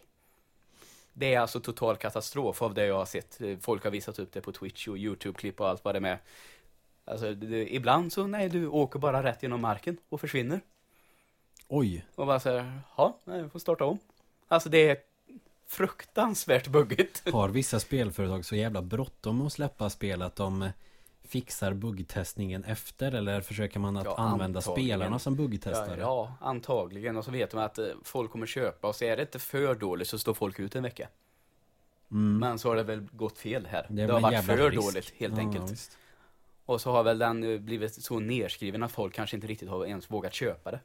[1.14, 3.42] Det är alltså total katastrof av det jag har sett.
[3.62, 6.18] Folk har visat upp det på Twitch och YouTube-klipp och allt vad det är med.
[7.06, 10.62] Alltså, det, ibland så, nej, du åker bara rätt genom marken och försvinner.
[11.68, 12.06] Oj.
[12.16, 14.00] Och bara säger, ja, nej, jag får starta om.
[14.48, 14.98] Alltså det är
[15.68, 17.30] fruktansvärt buggigt.
[17.34, 20.70] Har vissa spelföretag så jävla bråttom att släppa spel att de
[21.34, 24.88] fixar buggtestningen efter eller försöker man att Ja, använda antagligen.
[24.90, 26.00] spelarna som Ja, buggtestare?
[26.02, 27.18] ja, antagligen.
[27.18, 29.76] Och så vet de att eh, folk kommer köpa och så är det inte för
[29.76, 31.08] dåligt så står folk ut en vecka.
[32.12, 32.38] Mm.
[32.40, 33.86] Men så har det väl gått fel här.
[33.90, 34.84] Det Det, har varit för risk.
[34.84, 35.98] dåligt helt Ja, enkelt.
[36.66, 39.86] Och så har väl den eh, blivit så nerskriven att folk kanske inte riktigt har
[39.86, 40.80] ens vågat köpa det.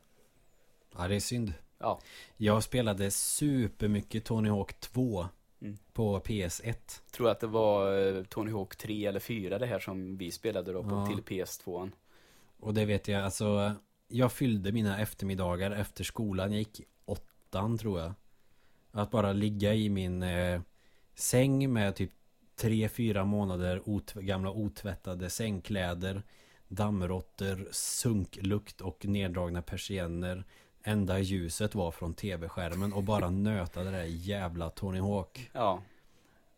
[0.98, 1.52] Ja, det är synd.
[1.78, 2.00] Ja.
[2.37, 5.28] Jag spelade supermycket Tony Hawk 2
[5.61, 5.79] Mm.
[5.92, 7.01] på PS1.
[7.12, 10.73] Tror att det var eh, Tony Hawk 3 eller 4 det här som vi spelade
[10.73, 11.07] då på, Ja.
[11.07, 11.90] till PS2.
[12.61, 13.75] Och det vet jag, alltså
[14.09, 18.12] Jag fyllde mina eftermiddagar efter skolan Jag gick åttan tror jag
[18.90, 20.61] Att bara ligga i min eh,
[21.14, 22.12] säng med typ
[22.57, 26.23] tre, fyra månader ot- gamla otvättade sängkläder
[26.68, 30.44] Dammråttor, sunklukt och neddragna persienner
[30.88, 35.83] Enda ljuset var från tv-skärmen och bara nöta det där jävla Tony Hawk Ja.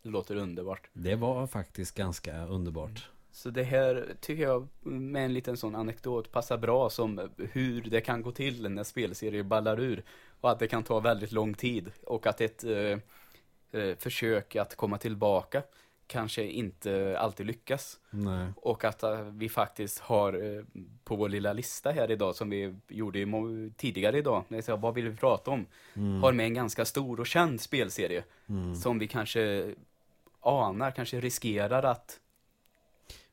[0.03, 0.89] Det låter underbart.
[0.93, 6.33] Det var faktiskt ganska underbart Så det här tycker jag med en liten sån anekdot
[6.33, 10.05] passar bra som hur det kan gå till när spelserier ballar ur.
[10.41, 11.91] Och att det kan ta väldigt lång tid.
[12.07, 12.99] Och att ett eh,
[13.81, 15.63] eh, försök att komma tillbaka
[16.11, 17.99] kanske inte alltid lyckas.
[18.11, 20.65] Nej Och att eh, vi faktiskt har eh,
[21.05, 23.19] på vår lilla lista här idag som vi gjorde
[23.77, 24.45] tidigare idag.
[24.49, 25.67] När jag sa, vad vill vi prata om?
[25.95, 26.23] mm.
[26.23, 28.25] Har med en ganska stor och känd spelserie.
[28.49, 28.75] Mm.
[28.75, 29.75] Som vi kanske
[30.41, 32.21] anar, kanske riskerar att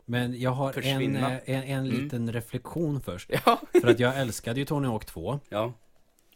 [0.06, 1.32] Men jag har en, Försvinna.
[1.32, 2.04] eh, en, en Mm.
[2.04, 5.74] liten reflektion först Ja, För att jag älskade ju Tony Hawk 2 ja,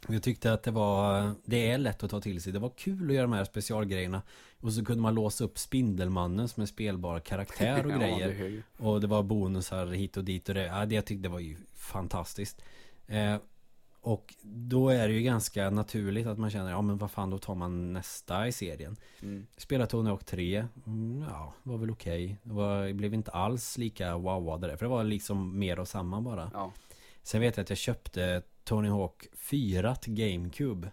[0.08, 2.54] Jag tyckte att det var Det är lätt att ta till sig.
[2.54, 4.22] Det var kul att göra de här specialgrejerna.
[4.60, 8.30] Och så kunde man låsa upp Spindelmannen som en spelbar karaktär och ja grejer.
[8.30, 8.64] ju.
[8.78, 11.40] Och det var bonusar hit och dit och det, ja, det jag tyckte det var
[11.40, 12.62] ju fantastiskt.
[13.08, 13.36] Eh,
[14.02, 17.38] Och då är det ju ganska naturligt att man känner Ja men vad fan då
[17.38, 18.96] tar man nästa i serien.
[19.22, 19.48] Mm.
[19.58, 22.38] Spela Tony Hawk 3 mm, Ja, var väl okej.
[22.44, 26.22] Det var, blev inte alls lika wowade där För det var liksom mer och samma
[26.22, 26.52] bara.
[26.54, 26.72] Ja.
[27.24, 30.92] Sen vet jag att jag köpte Tony Hawk 4 till GameCube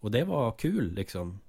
[0.00, 1.40] Och det var kul liksom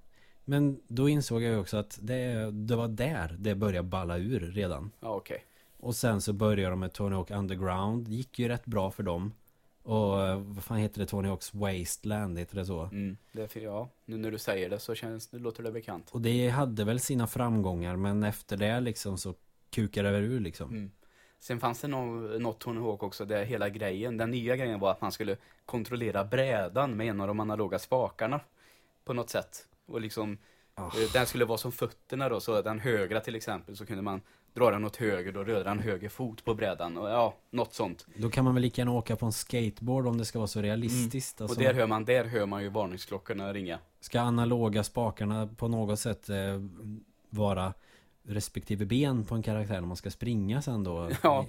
[0.45, 4.91] Men då insåg jag också att det, det var där det började balla ur redan
[4.99, 5.45] Ja, okej.
[5.77, 9.33] Och sen så började de med Tony Hawk Underground gick ju rätt bra för dem
[9.83, 11.05] Och eh, vad fan heter det?
[11.05, 12.81] Tony Hawks Wasteland, heter det så?
[12.83, 13.17] Mm.
[13.31, 16.09] Det ja, nu när du säger det så känns det, låter det bekant.
[16.11, 19.33] Och det hade väl sina framgångar Men efter det liksom så
[19.69, 20.91] kukade det ur liksom Mm.
[21.39, 24.91] Sen fanns det nå- något Tony Hawk också, där hela grejen, den nya grejen var
[24.91, 28.39] att man skulle kontrollera brädan med en av de analoga spakarna.
[29.05, 29.67] På något sätt.
[29.85, 30.37] Och liksom,
[30.77, 34.21] eh, den skulle vara som fötterna då, så den högra till exempel så kunde man
[34.53, 38.07] drar han åt höger, då rör han höger fot på brädan och ja, något sånt.
[38.15, 40.61] Då kan man väl lika gärna åka på en skateboard om det ska vara så
[40.61, 41.41] realistiskt.
[41.41, 43.79] Alltså, Och där hör man, där hör man ju varningsklockorna ringa.
[43.99, 46.35] Ska analoga spakarna på något sätt eh,
[47.29, 47.73] vara
[48.27, 51.11] respektive ben på en karaktär när man ska springa sen då?
[51.23, 51.45] Ja,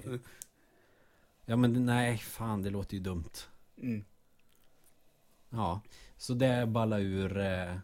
[1.44, 3.30] Ja men nej, fan det låter ju dumt.
[3.76, 4.04] mm.
[5.50, 5.80] Ja,
[6.16, 7.38] så det balla ur.
[7.38, 7.76] Eh,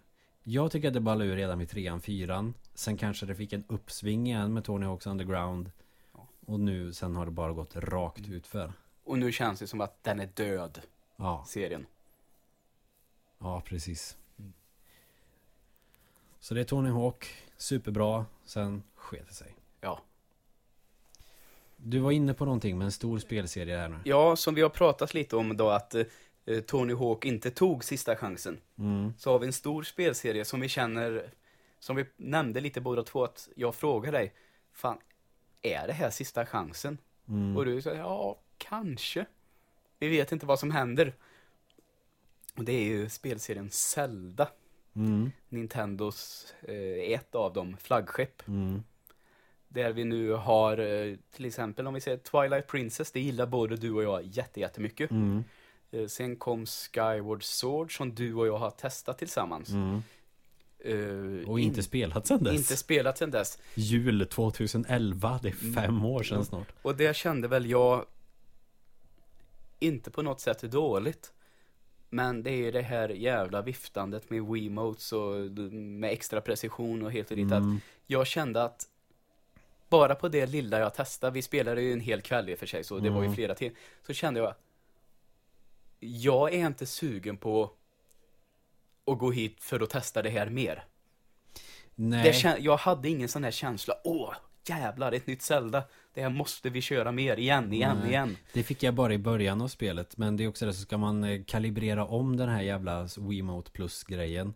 [0.42, 2.54] jag tycker att det ballade ur redan vid trean, fyran.
[2.74, 5.70] Sen kanske det fick en uppsving igen med Tony Hawks Underground.
[6.12, 6.26] Ja.
[6.46, 8.72] Och nu, sen har det bara gått rakt ut för.
[9.04, 10.80] och nu känns det som att den är död,
[11.16, 11.86] Ja, serien.
[13.38, 14.16] ja precis.
[14.38, 14.52] Mm.
[16.40, 18.26] Så det är Tony Hawk, superbra.
[18.44, 19.54] Sen sket det sig.
[19.80, 20.00] Ja.
[21.76, 23.98] Du var inne på någonting med en stor spelserie här nu.
[24.04, 28.16] Ja, som vi har pratat lite om då att eh, Tony Hawk inte tog sista
[28.16, 28.60] chansen.
[28.78, 29.12] Mm.
[29.18, 31.30] Så har vi en stor spelserie som vi känner,
[31.78, 34.32] som vi nämnde lite båda två, att jag frågar dig,
[34.72, 34.98] fan,
[35.62, 36.98] är det här sista chansen?
[37.28, 37.56] Mm.
[37.56, 39.26] Och du säger, ja, kanske.
[39.98, 41.14] Vi vet inte vad som händer.
[42.56, 44.48] Och det är ju spelserien Zelda.
[44.96, 45.32] Mm.
[45.48, 48.48] Nintendos, eh, ett av dem, flaggskepp.
[48.48, 48.82] Mm.
[49.68, 53.76] Där vi nu har, eh, till exempel om vi säger Twilight Princess, det gillar både
[53.76, 55.10] du och jag jätte, jättemycket.
[55.10, 55.44] Mm.
[55.90, 59.68] Eh, sen kom Skyward Sword som du och jag har testat tillsammans.
[59.70, 60.02] Mm.
[60.78, 62.54] Eh, Och inte in- spelat sen dess.
[62.54, 63.58] Inte spelat sen dess.
[63.74, 66.04] Jul 2011, det är fem Mm.
[66.04, 66.68] år sedan snart.
[66.82, 68.04] Och det kände väl jag
[69.78, 71.32] inte på något sätt dåligt.
[72.14, 75.34] Men det är det här jävla viftandet med Wiimotes och
[75.72, 77.52] med extra precision och helt och dit.
[77.52, 77.80] Att Mm.
[78.06, 78.88] jag kände att
[79.88, 82.66] bara på det lilla jag testade, vi spelade ju en hel kväll i och för
[82.66, 83.34] sig, så det var ju Mm.
[83.34, 83.78] flera timmar.
[84.06, 84.54] Så kände jag,
[86.00, 87.70] jag är inte sugen på
[89.06, 90.84] att gå hit för att testa det här mer.
[91.94, 92.32] Nej.
[92.42, 94.34] Det jag hade ingen sån här känsla, åh
[94.68, 95.82] jävlar, ett nytt Zelda.
[96.14, 98.08] Det här måste vi köra mer, igen, igen, Nej.
[98.10, 98.36] igen.
[98.52, 100.98] Det fick jag bara i början av spelet Men det är också det så ska
[100.98, 104.54] man eh, kalibrera om den här jävla Wiimote plus grejen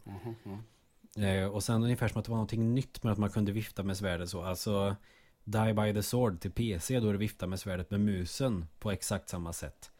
[1.17, 3.83] eh, Och sen ungefär som att det var någonting nytt med att man kunde vifta
[3.83, 4.97] med svärdet så Alltså
[5.45, 8.91] Die by the Sword till PC då är det vifta med svärdet med musen på
[8.91, 9.91] exakt samma sätt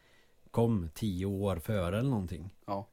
[0.51, 2.87] Kom tio år före eller någonting Ja,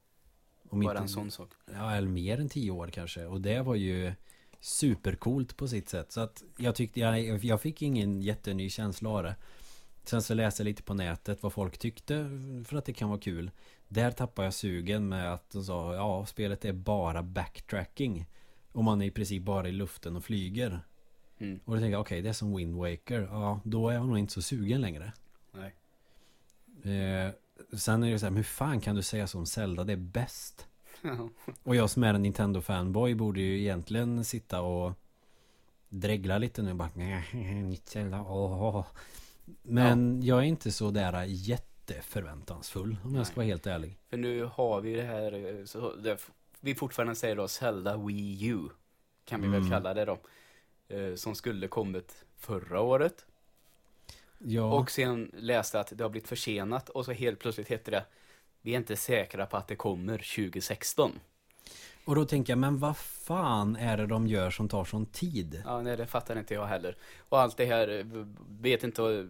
[0.69, 1.49] Om bara inte- en sån sak.
[1.73, 3.25] Ja, eller mer än tio år kanske.
[3.25, 4.13] Och det var ju
[4.67, 6.11] supercoolt på sitt sätt.
[6.11, 9.35] Så att jag tyckte, jag, jag fick ingen jätteny känsla av det.
[10.03, 12.29] Sen så läste jag lite på nätet vad folk tyckte
[12.65, 13.51] för att det kan vara kul.
[13.87, 18.25] Där tappade jag sugen med att de sa ja, spelet är bara backtracking.
[18.71, 20.79] Och man är i princip bara i luften och flyger.
[21.37, 21.59] Mm.
[21.65, 23.21] Och då tänkte jag okej, det är som Wind Waker.
[23.21, 25.13] Ja, då är jag nog inte så sugen längre.
[25.51, 25.75] Nej.
[26.93, 27.31] Eh,
[27.77, 30.67] sen är det så här, hur fan kan du säga som Zelda, det är bäst?
[31.63, 34.93] Och jag som är en Nintendo-fanboy borde ju egentligen sitta och
[35.89, 38.85] dregla lite nu bara "Nej, Zelda, åh.
[39.61, 43.37] Men jag är inte så där jätteförväntansfull om jag ska Nej.
[43.37, 43.97] vara helt ärlig.
[44.09, 48.59] För nu har vi det här, så det, vi fortfarande säger då Zelda Wii U.
[49.25, 49.69] Kan vi väl Mm.
[49.71, 50.17] kalla det då.
[50.89, 53.25] Eh, som skulle kommit förra året.
[54.39, 58.05] Ja, Och sen läste att det har blivit försenat och så helt plötsligt heter det
[58.67, 61.19] Vi är inte säkra på att det kommer 2016.
[62.05, 65.63] och då tänker jag, men vad fan är det de gör som tar sån tid?
[65.65, 66.97] Ja, nej, det fattar inte jag heller.
[67.29, 68.05] Och allt det här, eh,
[68.49, 69.29] vet inte,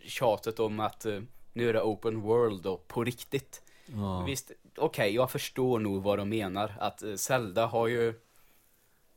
[0.00, 1.20] tjatet om att eh,
[1.52, 3.62] nu är det open world då, på riktigt.
[3.86, 6.74] Ja, Visst, okej, jag förstår nog vad de menar.
[6.78, 8.14] Att eh, Zelda har ju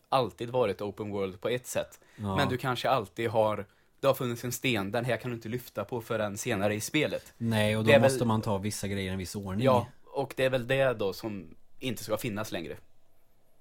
[0.10, 2.00] alltid varit open world på ett sätt.
[2.15, 2.36] ja.
[2.36, 3.65] Men du kanske alltid har,
[3.99, 6.79] det har funnits en sten, den här kan du inte lyfta på förrän senare i
[6.79, 7.33] spelet.
[7.38, 9.65] Nej, och då är väl- måste man ta vissa grejer i en viss ordning.
[9.65, 12.77] Ja, och det är väl det då som inte ska finnas längre.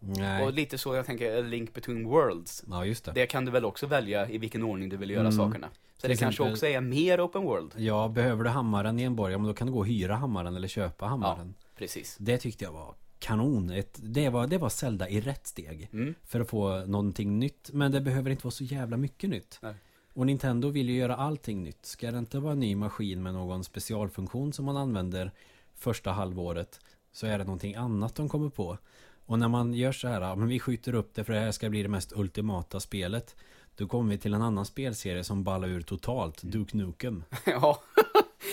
[0.01, 0.45] Nej.
[0.45, 2.65] Och lite så jag tänker, Link Between Worlds.
[2.71, 3.13] Ja, just det.
[3.13, 5.33] Det kan du väl också välja i vilken ordning du vill göra Mm.
[5.33, 5.69] sakerna.
[5.95, 7.73] Så Till det kanske exempel- också är mer open world.
[7.77, 10.15] Ja, behöver du hammaren i en borg, ja, men då kan du gå och hyra
[10.15, 11.55] hammaren eller köpa hammaren.
[11.77, 12.17] Precis.
[12.21, 13.71] Det tyckte jag var kanon.
[13.71, 15.89] Ett, det, var, det var Zelda i rätt steg.
[15.93, 16.15] Mm.
[16.25, 17.71] För att få någonting nytt.
[17.73, 19.59] Men det behöver inte vara så jävla mycket nytt.
[19.63, 19.75] Nej.
[20.19, 21.87] Och Nintendo vill ju göra allting nytt.
[21.87, 25.33] Ska det inte vara en ny maskin med någon specialfunktion som man använder
[25.75, 26.81] första halvåret
[27.13, 28.79] så är det någonting annat de kommer på.
[29.27, 31.71] Och när man gör så här, men vi skjuter upp det för det här ska
[31.71, 33.37] bli det mest ultimata spelet.
[33.77, 37.25] Då kommer vi till en annan spelserie som ballar ur totalt, Duke Nukem.
[37.47, 37.81] ja.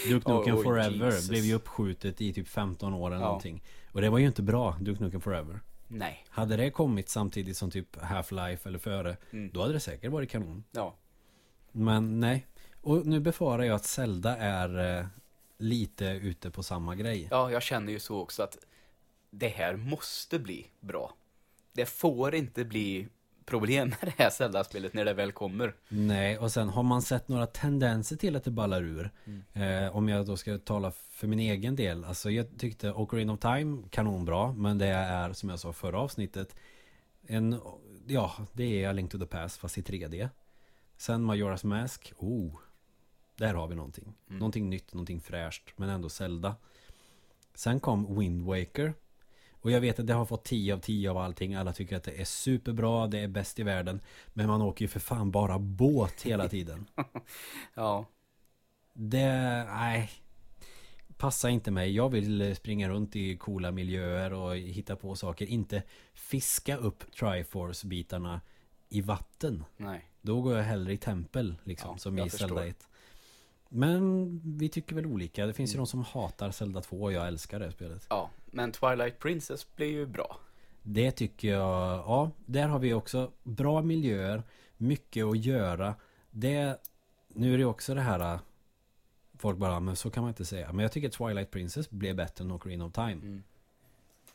[0.10, 1.30] Duke Nukem oj, Forever Jesus.
[1.30, 3.26] blev ju uppskjutet i typ 15 år eller Ja.
[3.28, 3.64] någonting.
[3.92, 5.60] Och det var ju inte bra, Duke Nukem Forever.
[5.88, 6.26] Nej.
[6.30, 9.50] Hade det kommit samtidigt som typ Half-Life eller före, Mm.
[9.54, 10.64] då hade det säkert varit kanon.
[10.72, 10.96] Ja.
[11.76, 12.48] Men nej.
[12.82, 15.06] Och nu befarar jag att Zelda är eh,
[15.58, 17.28] lite ute på samma grej.
[17.32, 18.58] Ja, jag känner ju så också att
[19.30, 21.14] det här måste bli bra.
[21.74, 23.08] Det får inte bli
[23.46, 25.76] problem med det här Zelda-spelet när det väl kommer.
[25.90, 29.12] Nej, och sen har man sett några tendenser till att det ballar ur.
[29.54, 32.06] Eh, om jag då ska tala för min egen del.
[32.06, 34.54] Alltså jag tyckte Ocarina of Time kanonbra.
[34.54, 36.56] Men det är som jag sa förra avsnittet.
[37.28, 37.60] En,
[38.08, 40.30] ja, det är A Link to the Past fast i 3D.
[40.98, 42.14] Sen Majora's Mask.
[42.18, 42.60] Oh,
[43.36, 44.14] där har vi någonting.
[44.28, 44.40] Mm.
[44.40, 45.74] Någonting nytt, någonting fräscht.
[45.78, 46.56] Men ändå Zelda.
[47.54, 48.94] Sen kom Wind Waker.
[49.52, 51.56] Och jag vet att det har fått 10 av 10 av allting.
[51.56, 54.02] Alla tycker att det är superbra, det är bäst i världen.
[54.34, 56.86] Men man åker ju för fan bara båt hela tiden.
[57.74, 58.06] Ja,
[58.94, 59.28] Det,
[59.66, 60.10] nej.
[61.18, 61.96] Passar inte mig.
[61.96, 65.46] Jag vill springa runt i coola miljöer och hitta på saker.
[65.46, 68.42] Inte fiska upp Triforce-bitarna
[68.90, 69.64] i vatten.
[69.78, 70.10] nej.
[70.26, 71.92] Då går jag hellre i tempel liksom.
[71.92, 72.48] Ja, som i förstår.
[72.48, 72.88] Zelda 1.
[73.70, 75.46] Men vi tycker väl olika.
[75.46, 78.06] Det finns ju de som hatar Zelda 2 och jag älskar det spelet.
[78.10, 80.38] Ja, men Twilight Princess blir ju bra.
[80.84, 84.44] Det tycker jag, ja, där har vi också bra miljöer,
[84.78, 85.96] mycket att göra.
[86.32, 86.78] Det,
[87.28, 88.40] nu är det också det här,
[89.38, 90.74] folk bara, men så kan man inte säga.
[90.74, 93.12] Men jag tycker Twilight Princess blev bättre än Ocarina of Time.
[93.12, 93.44] Mm.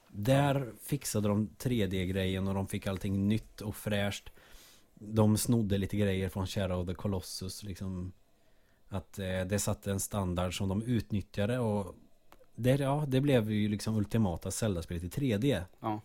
[0.09, 4.31] Där fixade de 3D-grejen och de fick allting nytt och fräscht.
[5.03, 8.13] De snodde lite grejer från Shadow of the Colossus liksom.
[8.89, 11.95] Att eh, det satte en standard som de utnyttjade och
[12.55, 15.63] det, ja, det blev ju liksom ultimata Zelda-spelet i 3D.
[15.81, 16.01] Ja,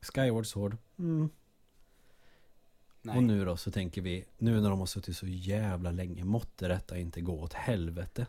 [0.00, 0.76] Skyward Sword.
[0.98, 1.30] Mm.
[3.02, 3.16] nej.
[3.16, 6.68] Och nu då så tänker vi, nu när de har suttit så jävla länge, måtte
[6.68, 8.26] detta inte gå åt helvete.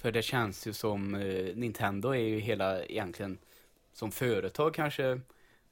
[0.00, 3.38] För det känns ju som eh, Nintendo är ju hela egentligen
[3.92, 5.20] som företag kanske.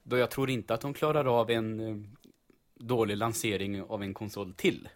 [0.03, 1.95] Då jag tror inte att de klarar av en eh,
[2.79, 4.89] dålig lansering av en konsol till.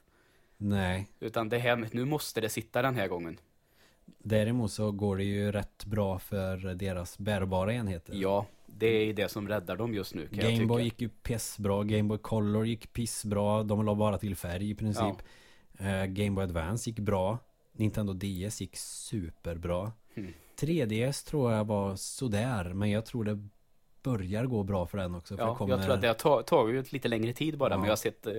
[0.58, 1.08] Nej.
[1.20, 3.40] Utan det här nu måste det sitta den här gången.
[4.18, 8.14] Däremot så går det ju rätt bra för deras bärbara enheter.
[8.16, 12.66] Ja, det är det som räddar dem just nu Gameboy gick ju pissbra, Gameboy Color
[12.66, 15.16] gick pissbra, de la bara till färg i princip.
[15.78, 17.38] Eh, Gameboy Advance gick bra,
[17.72, 19.92] Nintendo DS gick superbra.
[20.14, 20.34] Mm.
[20.60, 23.48] 3DS tror jag var sådär, men jag tror det
[24.04, 25.38] börjar gå bra för den också.
[25.38, 25.74] För Ja, kommer...
[25.76, 27.78] jag tror att det har ta- tagit lite längre tid bara, Ja.
[27.78, 28.34] men jag har sett eh,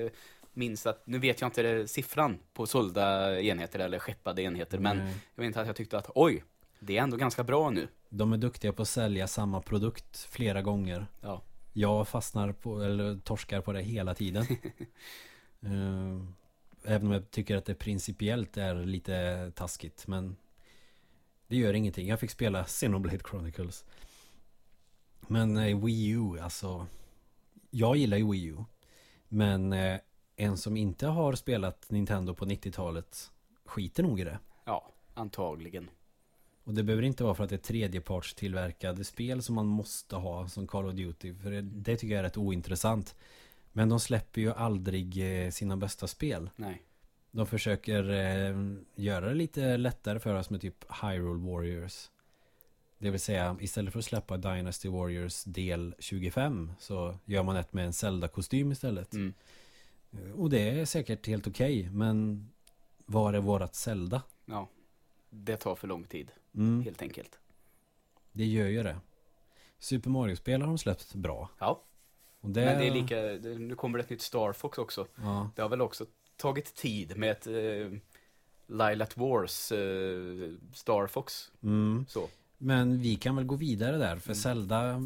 [0.52, 5.14] minst att, nu vet jag inte siffran på sålda enheter eller skeppade enheter, men Nej.
[5.34, 6.44] jag vet inte att jag tyckte att oj,
[6.80, 7.88] det är ändå ganska bra nu.
[8.08, 11.06] De är duktiga på att sälja samma produkt flera gånger.
[11.20, 14.46] Ja, Jag fastnar på, eller torskar på det hela tiden.
[15.62, 16.20] Eh,
[16.86, 20.06] Även om jag tycker att det principiellt är lite taskigt.
[20.06, 20.36] Men
[21.46, 22.08] det gör ingenting.
[22.08, 23.84] Jag fick spela Xenoblade Chronicles.
[25.28, 26.86] Men eh, Wii U, alltså.
[27.70, 28.56] Jag gillar ju Wii U.
[29.28, 29.98] Men eh,
[30.36, 33.30] en som inte har spelat Nintendo på 90-talet
[33.64, 34.38] skiter nog i det.
[34.64, 35.90] ja, antagligen.
[36.64, 40.48] Och det behöver inte vara för att det är tredjepartstillverkade spel som man måste ha
[40.48, 41.34] som Call of Duty.
[41.34, 43.14] För det, det tycker jag är rätt ointressant.
[43.72, 46.50] Men de släpper ju aldrig eh, sina bästa spel.
[46.56, 46.82] Nej.
[47.30, 48.56] De försöker eh,
[48.94, 52.10] göra det lite lättare för oss med typ Hyrule Warriors.
[52.98, 57.72] Det vill säga istället för att släppa Dynasty Warriors del 25 så gör man ett
[57.72, 59.12] med en Zelda-kostym istället.
[59.12, 59.34] Mm.
[60.34, 61.90] Och det är säkert helt okej.
[61.90, 62.48] men
[63.06, 64.22] var är vårat Zelda?
[64.44, 64.68] Ja,
[65.30, 67.38] det tar för lång tid, Mm, helt enkelt.
[68.32, 68.96] det gör ju det.
[69.78, 71.48] Super Mario-spel har de släppt bra.
[71.58, 71.82] Ja,
[72.40, 73.16] det, men det är lika,
[73.58, 75.06] nu kommer det ett nytt Star Fox också.
[75.16, 77.98] Ja, Det har väl också tagit tid med ett eh,
[78.66, 81.52] Lilat Wars eh, Star Fox.
[81.62, 82.04] mm.
[82.08, 82.28] Så.
[82.58, 84.16] Men vi kan väl gå vidare där.
[84.16, 84.34] För Mm.
[84.42, 84.98] Zelda,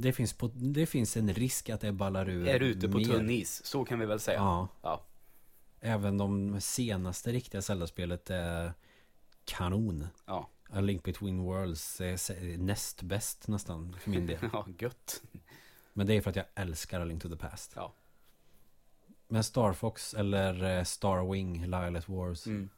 [0.00, 3.04] det finns, på, det finns en risk att det ballar ur Är ute på mer.
[3.04, 4.38] tunn is, så kan vi väl säga.
[4.38, 4.68] Ja.
[4.82, 5.02] Ja.
[5.80, 8.72] Även de senaste riktiga Zelda-spelet är
[9.44, 10.06] kanon.
[10.26, 14.38] Ja, A Link Between Worlds är näst bäst nästan för min del.
[14.52, 15.22] ja gött.
[15.92, 17.72] Men det är för att jag älskar A Link to the Past.
[17.76, 17.92] Ja.
[19.28, 22.46] Men Star Fox eller eh, Starwing, Lilat Wars.
[22.46, 22.68] Mm.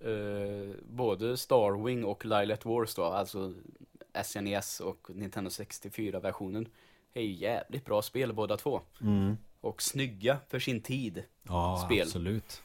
[0.00, 3.54] Eh, både Starwing och Lilat Wars då, alltså
[4.24, 6.68] SNES och Nintendo 64-versionen,
[7.14, 8.80] är ju jävligt bra spel båda två.
[9.00, 9.36] Mm.
[9.60, 11.24] Och snygga för sin tid.
[11.42, 12.02] Ja, Spel.
[12.02, 12.62] absolut.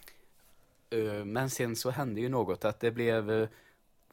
[0.89, 3.47] Eh, men sen så hände ju något, att det blev eh,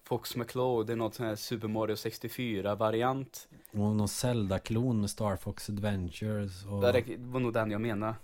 [0.03, 3.49] Fox McCloud, något sån här Super Mario 64-variant.
[3.71, 6.65] Och någon Zelda-klon med Star Fox Adventures.
[6.65, 8.15] Och Det var nog den jag menade.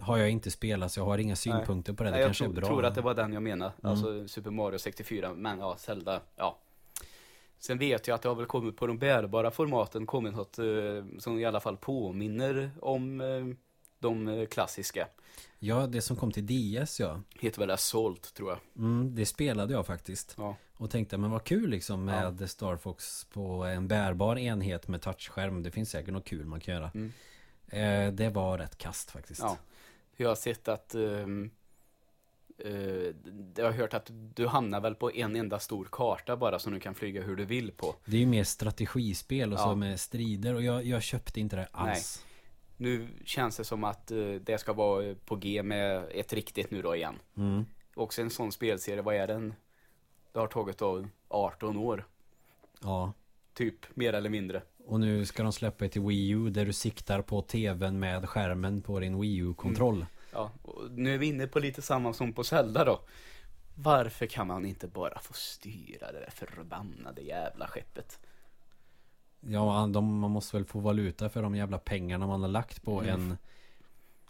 [0.00, 2.10] Har jag inte spelat så jag har inga synpunkter på det.
[2.10, 2.68] Det Nej, jag kanske tror, är bra.
[2.68, 3.72] tror att det var den jag menade.
[3.82, 3.90] Mm.
[3.90, 6.58] Alltså Super Mario 64, men ja, Zelda, ja.
[7.58, 10.64] Sen vet jag att det har väl kommit på de bärbara formaten, kommit något eh,
[11.18, 13.46] som i alla fall påminner om eh,
[13.98, 15.08] de eh, klassiska.
[15.58, 17.22] Ja, det som kom till DS ja.
[17.40, 18.58] Heter väl Assault, tror jag.
[18.76, 20.34] Mm, det spelade jag faktiskt.
[20.38, 20.56] Ja.
[20.76, 25.62] Och tänkte, men vad kul liksom med Star Fox på en bärbar enhet med touchskärm.
[25.62, 26.90] Det finns säkert något kul man kan göra.
[26.94, 27.12] Mm.
[27.68, 29.40] Eh, det var rätt kast faktiskt.
[29.40, 29.56] Ja.
[30.20, 31.50] Jag har sett att ehm,
[32.58, 32.72] eh,
[33.56, 36.80] jag har hört att du hamnar väl på en enda stor karta bara som du
[36.80, 37.94] kan flyga hur du vill på.
[38.04, 39.62] Det är ju mer strategispel och Ja.
[39.64, 42.24] så med strider och jag, jag köpte inte det alls.
[42.76, 46.82] Nu känns det som att eh, det ska vara på G med ett riktigt nu
[46.82, 47.14] då igen.
[47.36, 47.64] Mm.
[47.94, 49.54] Också en sån spelserie, vad är den?
[50.32, 52.06] Det har tagit av 18 år,
[52.80, 53.12] Ja.
[53.54, 54.62] typ, mer eller mindre.
[54.88, 58.28] Och nu ska de släppa det till Wii U där du siktar på tvn med
[58.28, 60.06] skärmen på din Wii U-kontroll.
[60.32, 63.00] Ja, och nu är vi inne på lite samma som på Zelda då.
[63.74, 68.20] Varför kan man inte bara få styra det där förbannade jävla skeppet?
[69.40, 73.02] Ja, de, man måste väl få valuta för de jävla pengarna man har lagt på
[73.02, 73.14] Mm.
[73.14, 73.38] en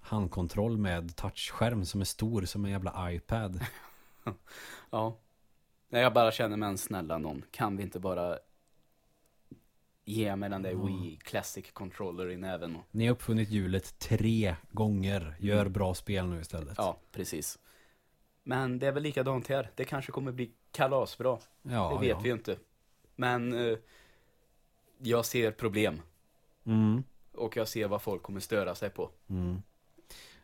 [0.00, 3.61] handkontroll med touchskärm som är stor som en jävla iPad.
[4.90, 5.16] Ja.
[5.88, 8.38] Nej, jag bara känner, men snälla någon, kan vi inte bara
[10.09, 12.78] ge mig den där Wii Classic Controller i näven?
[12.90, 15.36] Ni har uppfunnit hjulet tre gånger.
[15.40, 15.72] Gör Mm.
[15.72, 16.74] bra spel nu istället.
[16.76, 17.59] Ja, precis.
[18.42, 19.70] Men det är väl likadant här.
[19.74, 21.38] Det kanske kommer bli kalasbra.
[21.62, 22.18] ja det vet ja.
[22.22, 22.59] vi ju inte.
[23.16, 23.78] Men eh,
[24.98, 26.00] jag ser problem.
[26.66, 27.02] Mm.
[27.34, 29.11] Och jag ser vad folk kommer störa sig på.
[29.30, 29.62] Mm.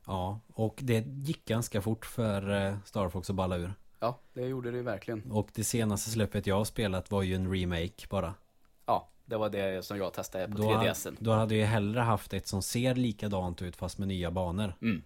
[0.06, 3.72] Ja, och det gick ganska fort för eh, Star Fox att balla ur.
[4.00, 5.30] Ja, det gjorde det verkligen.
[5.32, 8.34] Och det senaste släppet jag har spelat var ju en remake bara.
[9.26, 11.16] Det var det som jag testade på Då, 3DSen.
[11.20, 14.74] då hade jag hellre haft ett som ser likadant ut fast med nya banor.
[14.82, 15.02] Mm.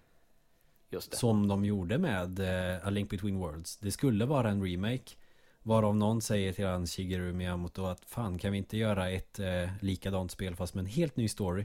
[0.90, 1.16] Just det.
[1.16, 3.76] Som de gjorde med eh, A Link Between Worlds.
[3.76, 5.14] Det skulle vara en remake.
[5.62, 9.70] Varav någon säger till han Shigeru Miyamoto att fan kan vi inte göra ett eh,
[9.80, 11.64] likadant spel fast med en helt ny story.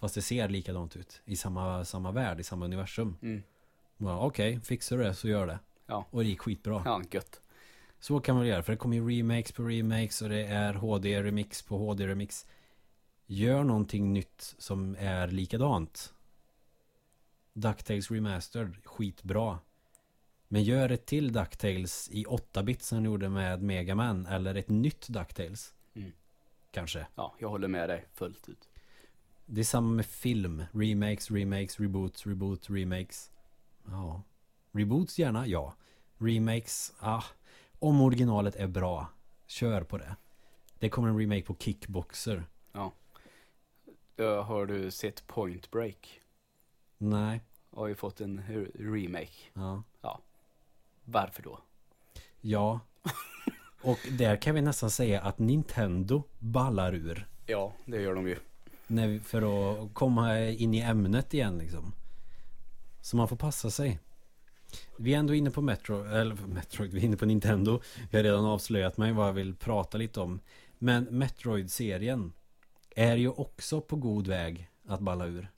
[0.00, 1.22] Fast det ser likadant ut.
[1.24, 3.16] I samma, samma värld, i samma universum.
[3.22, 3.42] Mm.
[3.96, 5.58] Ja, Okej, fixar du det så gör det.
[5.86, 6.06] Ja.
[6.10, 6.82] Och det gick skitbra.
[6.84, 7.40] Ja, gött.
[8.04, 11.62] Så kan man göra, för det kommer ju remakes på remakes och det är HD-remix
[11.62, 12.46] på HD-remix.
[13.26, 16.14] Gör någonting nytt som är likadant.
[17.52, 19.58] DuckTales Remastered, skitbra.
[20.48, 24.68] Men gör ett till DuckTales i 8-bit som ni gjorde med Mega Man eller ett
[24.68, 25.74] nytt DuckTales.
[25.94, 26.12] Mm.
[26.70, 27.06] Kanske.
[27.14, 28.68] Ja, jag håller med dig fullt ut.
[29.46, 30.64] Det är samma med film.
[30.72, 33.30] Remakes, remakes, reboots, reboot, remakes.
[33.86, 34.22] Ja.
[34.72, 35.74] Reboots gärna, ja.
[36.18, 37.24] Remakes, ah.
[37.84, 39.06] Om originalet är bra,
[39.46, 40.16] kör på det.
[40.78, 42.44] Det kommer en remake på Kickboxer.
[44.20, 46.20] Uh, har du sett Point Break?
[46.98, 49.82] Nej, Har ju fått en re- remake.
[50.02, 50.20] ja.
[51.04, 51.58] Varför då?
[52.40, 52.80] Ja.
[53.82, 57.28] Och där kan vi nästan säga att Nintendo ballar ur.
[57.46, 58.36] Ja, det gör de ju.
[58.86, 59.42] När för
[59.82, 61.92] att komma in i ämnet igen liksom.
[63.00, 63.98] Så man får passa sig.
[64.96, 67.80] Vi är ändå inne på Metro, eller Metroid, vi är inne på Nintendo.
[68.10, 70.40] Jag har redan avslöjat mig vad jag vill prata lite om.
[70.78, 72.32] Men Metroid-serien
[72.96, 75.50] är ju också på god väg att balla ur.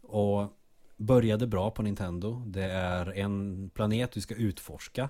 [0.00, 0.58] Och
[0.96, 2.42] började bra på Nintendo.
[2.46, 5.08] Det är en planet du ska utforska.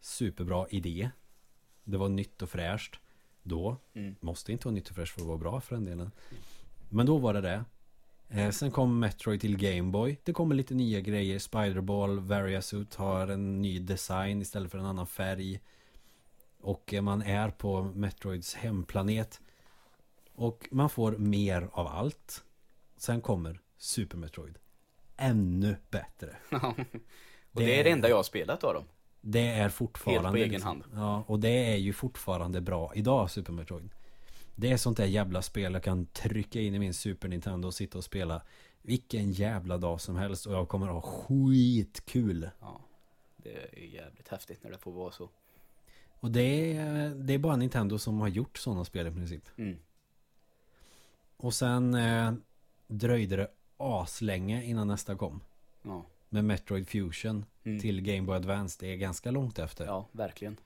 [0.00, 1.10] Superbra idé.
[1.84, 3.00] Det var nytt och fräscht
[3.42, 3.76] då.
[3.94, 4.16] Mm.
[4.20, 6.10] Måste inte vara nytt och fräscht för att vara bra för den delen.
[6.88, 7.64] Men då var det det.
[8.28, 10.18] Eh, sen kom Metroid till Game Boy.
[10.24, 11.38] Det kommer lite nya grejer.
[11.38, 15.60] Spiderball, Variasuit har en ny design istället för en annan färg.
[16.60, 19.40] Och eh, man är på Metroids hemplanet.
[20.34, 22.44] Och man får mer av allt.
[22.96, 24.58] Sen kommer Super Metroid.
[25.16, 26.36] Ännu bättre.
[26.50, 28.84] och Det det är är- det enda jag har spelat av dem.
[29.20, 30.84] Det är fortfarande Helt på egen liksom- hand.
[30.94, 33.90] Ja, och det är ju fortfarande bra idag, Super Metroid.
[34.56, 37.74] Det är sånt där jävla spel jag kan trycka in i min Super Nintendo och
[37.74, 38.42] sitta och spela
[38.82, 42.50] vilken jävla dag som helst och jag kommer ha skitkul.
[42.60, 42.80] Ja,
[43.36, 45.28] det är jävligt häftigt när det får vara så.
[46.20, 49.44] Och det är, det är bara Nintendo som har gjort sådana spel i princip.
[49.56, 49.76] Mm.
[51.36, 52.32] Och sen eh,
[52.86, 55.40] dröjde det aslänge innan nästa kom.
[55.82, 56.04] Ja.
[56.28, 57.80] Med Metroid Fusion Mm.
[57.80, 58.76] till Game Boy Advance.
[58.80, 59.84] Det är ganska långt efter.
[59.84, 60.56] ja, verkligen.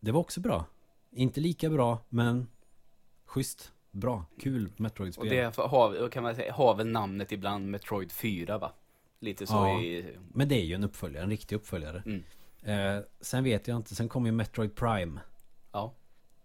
[0.00, 0.64] Det var också bra.
[1.10, 2.46] Inte lika bra, men
[3.26, 3.72] schysst.
[3.90, 4.24] Bra.
[4.40, 5.28] Kul Och Metroid-spel.
[5.28, 8.72] det har, kan man säga, har väl namnet ibland Metroid 4 va?
[9.20, 9.80] Lite så Ja.
[9.80, 10.16] i...
[10.32, 12.02] Men det är ju en uppföljare, en riktig uppföljare.
[12.06, 12.22] Mm.
[12.62, 15.20] Eh, sen vet jag inte, sen kommer ju Metroid Prime.
[15.72, 15.94] Ja.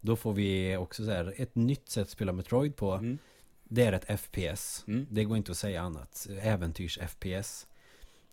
[0.01, 2.91] Då får vi också så här, ett nytt sätt att spela Metroid på.
[2.93, 3.17] Mm.
[3.63, 4.83] Det är ett FPS.
[4.87, 5.07] Mm.
[5.09, 6.27] Det går inte att säga annat.
[6.41, 7.67] Äventyrs-FPS.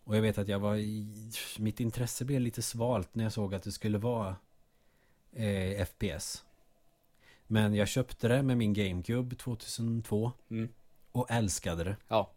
[0.04, 1.06] Och jag vet att jag var i,
[1.58, 4.36] Mitt intresse blev lite svalt när jag såg att det skulle vara
[5.32, 6.44] eh, FPS.
[7.50, 10.68] Men jag köpte det med min GameCube 2002 Mm.
[11.12, 11.96] och älskade det.
[12.08, 12.30] Ja.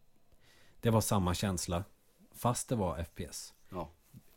[0.81, 1.83] Det var samma känsla.
[2.31, 3.53] Fast det var FPS.
[3.69, 3.89] Ja.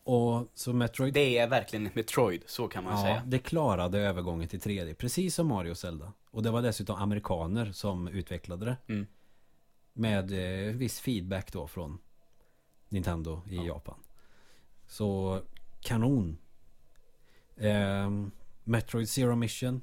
[0.04, 3.22] Och så Metroid Det är verkligen Metroid, så kan man Ja, säga.
[3.26, 4.94] det klarade övergången till 3D.
[4.94, 6.12] Precis som Mario och Zelda.
[6.30, 8.76] Och det var dessutom amerikaner som utvecklade det.
[8.92, 9.06] Mm.
[9.92, 10.32] Med
[10.68, 11.98] eh, viss feedback då från
[12.88, 13.64] Nintendo i Ja.
[13.64, 13.98] Japan.
[14.86, 15.40] Så
[15.80, 16.38] kanon.
[17.56, 18.30] Ehm,
[18.64, 19.82] Metroid Zero Mission.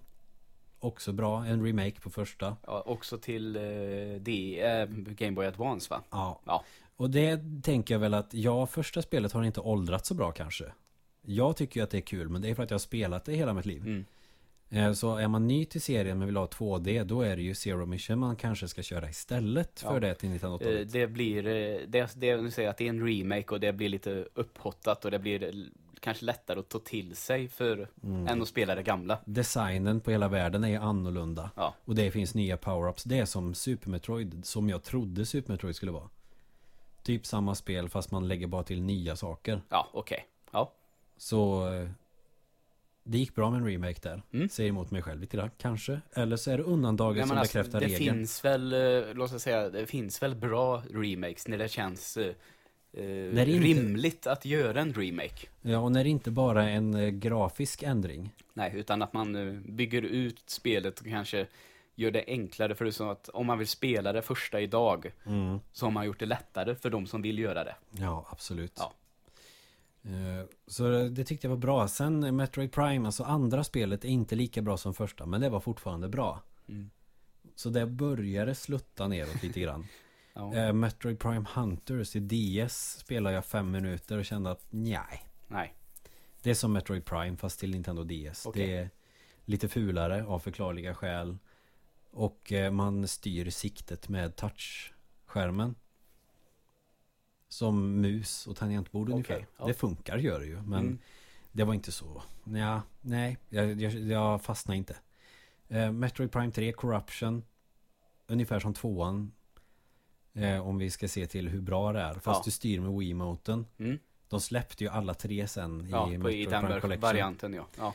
[0.84, 1.46] Också bra.
[1.46, 2.58] En remake på första.
[2.68, 6.02] Ja, också till eh, eh, Game Boy Advance va?
[6.10, 6.42] Ja.
[6.46, 6.64] Ja.
[6.96, 10.66] Och det tänker jag väl att ja, första spelet har inte åldrats så bra kanske.
[11.22, 13.26] Jag tycker ju att det är kul, men det är för att jag har spelat
[13.26, 13.82] det hela mitt liv.
[13.82, 14.06] Mm.
[14.70, 17.56] Eh, Så är man ny till serien men vill ha 2D, då är det ju
[17.56, 20.00] Zero Mission man kanske ska köra istället för Ja.
[20.00, 21.44] det till 1908 Eh, det blir,
[21.88, 25.12] det, det, du säger att det är en remake och det blir lite upphottat och
[25.12, 25.54] det blir
[26.02, 28.28] kanske lättare att ta till sig för Mm.
[28.28, 29.20] än att spela det gamla.
[29.26, 31.52] Designen på hela världen är annorlunda.
[31.56, 31.76] Ja.
[31.86, 33.02] Och det finns nya power-ups.
[33.06, 36.10] Det är som Super Metroid, som jag trodde Super Metroid skulle vara.
[37.04, 39.62] Typ samma spel fast man lägger bara till nya saker.
[39.70, 40.26] Ja, okej.
[40.52, 40.74] Ja.
[41.18, 41.89] Så eh,
[43.04, 44.22] det gick bra med en remake där.
[44.34, 44.49] Mm.
[44.49, 46.02] Säger emot mig själv lite grann, kanske.
[46.14, 48.16] Eller så är det undantaget Nej, som alltså, bekräftar det regeln.
[48.18, 52.18] finns väl, eh, låt oss säga, det finns väl bra remakes när det känns
[52.94, 55.48] eh, När det inte- rimligt att göra en remake.
[55.62, 58.34] Ja, och när det inte bara är en eh, grafisk ändring.
[58.54, 61.48] Nej, utan att man eh, bygger ut spelet och kanske
[61.96, 65.12] gör det enklare för det så att om man vill spela det första idag
[65.72, 67.76] så har man gjort det lättare för de som vill göra det.
[67.92, 68.74] Ja, absolut.
[68.78, 68.94] Ja.
[70.04, 71.88] Eh, Så det tyckte jag var bra.
[71.88, 75.60] Sen Metroid Prime, alltså andra spelet är inte lika bra som första, men det var
[75.60, 76.42] fortfarande bra.
[76.70, 76.89] Mm.
[77.56, 79.88] Så det började slutta neråt lite grann.
[80.34, 80.56] Ja.
[80.56, 85.26] Eh, Metroid Prime Hunters i DS spelade jag fem minuter och kände att nej.
[85.48, 85.74] Nej.
[86.42, 88.46] Det är som Metroid Prime fast till Nintendo DS.
[88.46, 88.68] Okej.
[88.68, 88.90] Det är
[89.46, 91.38] lite fulare av förklarliga skäl.
[92.12, 95.76] Och eh, man styr siktet med touchskärmen.
[97.48, 99.46] Som mus och tangentbord Okej, ungefär.
[99.58, 99.66] ja.
[99.68, 100.62] Det funkar gör det ju.
[100.62, 101.00] Men Mm.
[101.52, 102.24] det var inte så.
[102.44, 104.96] Nja, nej, jag, jag, jag fastnade inte.
[105.68, 107.44] Eh, Metroid Prime 3 Corruption.
[108.28, 109.32] Ungefär som tvåan.
[110.34, 112.14] Eh, om vi ska se till hur bra det är.
[112.14, 112.42] Fast Ja.
[112.46, 113.66] du styr med Wiimoten.
[113.80, 114.00] Mm.
[114.30, 117.66] De släppte ju alla tre sen Ja, i på, i den varianten ja.
[117.78, 117.94] ja.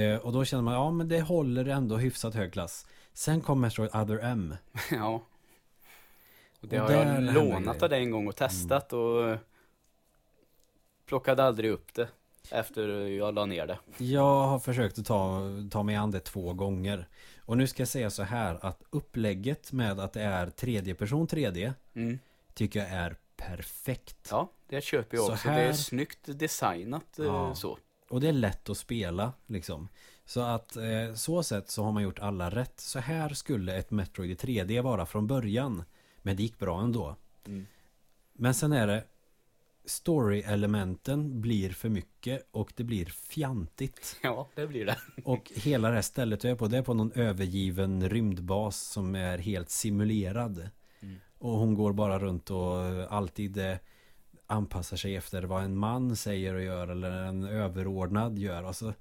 [0.00, 2.86] Eh, och då känner man, ja men det håller ändå hyfsat hög klass.
[3.12, 4.54] Sen kom Metroid Other M.
[4.90, 5.22] ja.
[6.60, 9.38] Och det Och har jag lånat av dig en gång och testat och eh,
[11.06, 12.08] plockade aldrig upp det
[12.50, 13.78] efter jag la ner det.
[14.04, 17.08] Jag har försökt att ta, ta mig an det två gånger.
[17.40, 21.26] Och nu ska jag säga så här att upplägget med att det är tredje person
[21.28, 22.18] 3D Mm.
[22.54, 24.28] tycker jag är perfekt.
[24.30, 25.48] Ja, det köper jag Så också.
[25.48, 27.54] här- Det är snyggt designat eh, Ja.
[27.54, 27.78] så.
[28.08, 29.88] Och det är lätt att spela liksom.
[30.24, 32.80] Så att eh, så sätt så har man gjort alla rätt.
[32.80, 35.84] Så här skulle ett Metroid i 3D vara från början.
[36.22, 37.16] Men det gick bra ändå.
[37.46, 37.66] Mm.
[38.32, 39.04] Men sen är det
[39.84, 44.16] Story-elementen blir för mycket och det blir fjantigt.
[44.22, 44.96] Ja, det blir det.
[45.24, 49.14] Och hela det här stället jag är på, det är på någon övergiven rymdbas som
[49.14, 50.68] är helt simulerad.
[51.00, 51.16] Mm.
[51.38, 53.76] Och hon går bara runt och eh, alltid eh,
[54.46, 58.62] anpassar sig efter vad en man säger och gör eller en överordnad gör.
[58.62, 58.94] Alltså,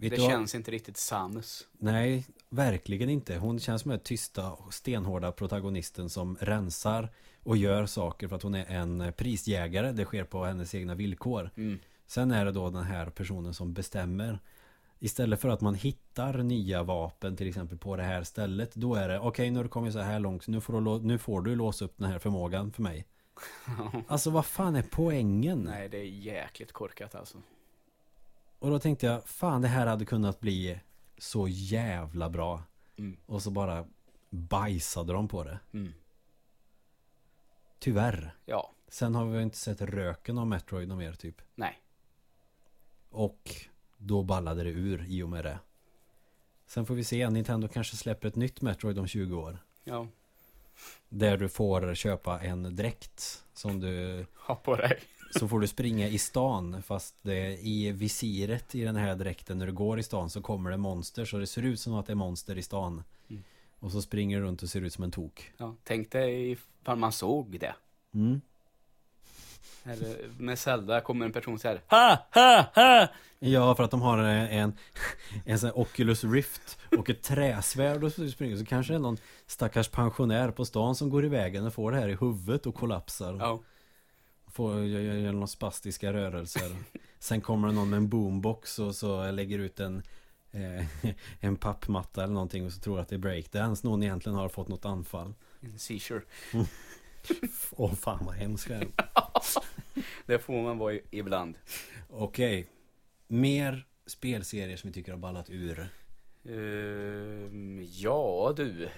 [0.00, 1.68] vet det känns inte riktigt Samus.
[1.78, 3.36] Nej, verkligen inte.
[3.36, 7.08] Hon känns som den tysta och stenhårda protagonisten som rensar
[7.42, 9.92] och gör saker för att hon är en prisjägare.
[9.92, 11.50] Det sker på hennes egna villkor.
[11.56, 11.78] Mm.
[12.06, 14.38] Sen är det då den här personen som bestämmer.
[14.98, 18.74] Istället för att man hittar nya vapen till exempel på det här stället.
[18.74, 20.48] Då är det okej nu har du kommit så här långt.
[20.48, 23.06] Nu får, du, nu får du låsa upp den här förmågan för mig.
[24.08, 25.58] Alltså vad fan är poängen?
[25.58, 27.38] Nej, det är jäkligt korkat alltså.
[28.60, 30.80] Och då tänkte jag fan det här hade kunnat bli
[31.18, 32.62] så jävla bra.
[32.96, 33.16] Mm.
[33.26, 33.86] Och så bara
[34.30, 35.58] bajsade de på det.
[35.72, 35.92] Mm.
[37.78, 38.34] Tyvärr.
[38.44, 41.42] Ja, Sen har vi inte sett röken av Metroid någon mer typ.
[41.54, 41.78] nej.
[43.12, 43.54] Och
[43.98, 45.58] då ballade det ur i och med det.
[46.66, 49.58] Sen får vi se, Nintendo kanske släpper ett nytt Metroid om 20 år.
[49.84, 50.06] Ja,
[51.08, 55.00] Där du får köpa en dräkt som du ha på dig.
[55.30, 59.66] Så får du springa i stan fast det i visiret i den här dräkten när
[59.66, 62.12] du går i stan så kommer det monster så det ser ut som att det
[62.12, 63.02] är monster i stan.
[63.28, 63.42] Mm.
[63.78, 65.52] Och så springer du runt och ser ut som en tok.
[65.56, 67.74] Ja, tänk dig ifall man såg det.
[68.14, 68.40] Mm.
[69.84, 71.80] Eller med Zelda kommer en person så här.
[71.86, 73.08] Ha, ha, ha!
[73.38, 74.72] Ja, för att de har en,
[75.44, 79.00] en sån här Oculus Rift och ett träsvärd och så springer så kanske det är
[79.00, 82.66] någon stackars pensionär på stan som går i vägen och får det här i huvudet
[82.66, 83.36] och kollapsar.
[83.40, 83.60] Ja,
[84.52, 86.76] Får göra gör, gör några spastiska rörelser.
[87.18, 90.02] Sen kommer det någon med en boombox och så lägger ut en
[90.50, 90.86] eh,
[91.40, 93.86] en pappmatta eller någonting och så tror att det är breakdance.
[93.86, 95.34] Någon egentligen har fått något anfall.
[95.60, 96.22] en seizure.
[97.70, 98.86] Åh fan vad hemskt det.
[100.26, 101.58] Det får man vara ibland.
[102.08, 102.66] Okej.
[103.28, 105.88] Mer spelserier som vi tycker har ballat ur.
[106.44, 108.88] Ehm, ja du.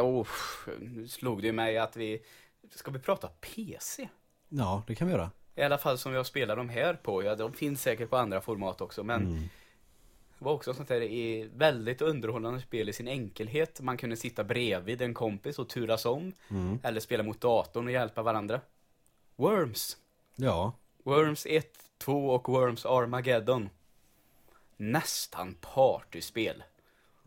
[0.00, 0.26] Oh,
[0.80, 2.22] nu slog det mig att vi...
[2.74, 4.08] Ska vi prata PC?
[4.48, 5.30] Ja, det kan vi göra.
[5.54, 7.22] I alla fall som jag spelar de här på.
[7.22, 9.02] Ja, de finns säkert på andra format också.
[9.04, 9.42] Men Mm.
[10.38, 13.80] det var också sånt där i väldigt underhållande spel i sin enkelhet.
[13.80, 16.32] Man kunde sitta bredvid en kompis och turas om.
[16.50, 16.78] Mm.
[16.82, 18.60] Eller spela mot datorn och hjälpa varandra.
[19.36, 19.96] Worms.
[20.36, 21.68] Ja, Worms 1,
[21.98, 23.68] 2 och Worms Armageddon.
[24.76, 26.62] Nästan partyspel.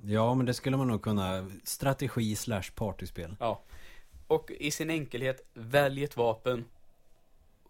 [0.02, 1.52] ja men det skulle man nog kunna.
[1.64, 3.36] Strategi slash partyspel.
[3.39, 3.62] Ja.
[4.34, 6.66] Och i sin enkelhet, välj ett vapen.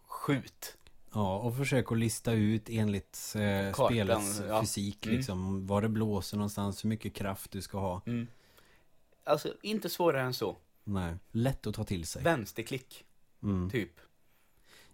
[0.06, 0.76] Skjut.
[1.14, 4.60] Ja, och försök att lista ut enligt eh, Kartan, spelets ja.
[4.60, 5.16] fysik Mm.
[5.16, 5.66] liksom.
[5.66, 8.02] Var det blåser någonstans, hur mycket kraft du ska ha.
[8.06, 8.26] Mm.
[9.24, 10.56] Alltså, inte svårare än så.
[10.84, 12.22] Nej, lätt att ta till sig.
[12.22, 13.04] Vänsterklick,
[13.42, 13.70] Mm.
[13.70, 13.90] typ.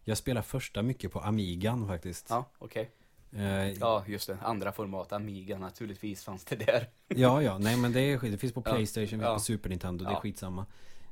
[0.04, 2.26] Jag spelar första mycket på Amigan faktiskt.
[2.30, 2.90] Ja, okej.
[3.32, 4.38] Eh, Ja, just det.
[4.42, 6.88] Andra format, Amiga, naturligtvis fanns det där.
[7.08, 8.32] Ja, ja, nej men det är skit.
[8.32, 9.34] Det finns på Ja, Playstation, finns ja.
[9.34, 10.20] på Super Nintendo, det är Ja.
[10.20, 10.66] skitsamma.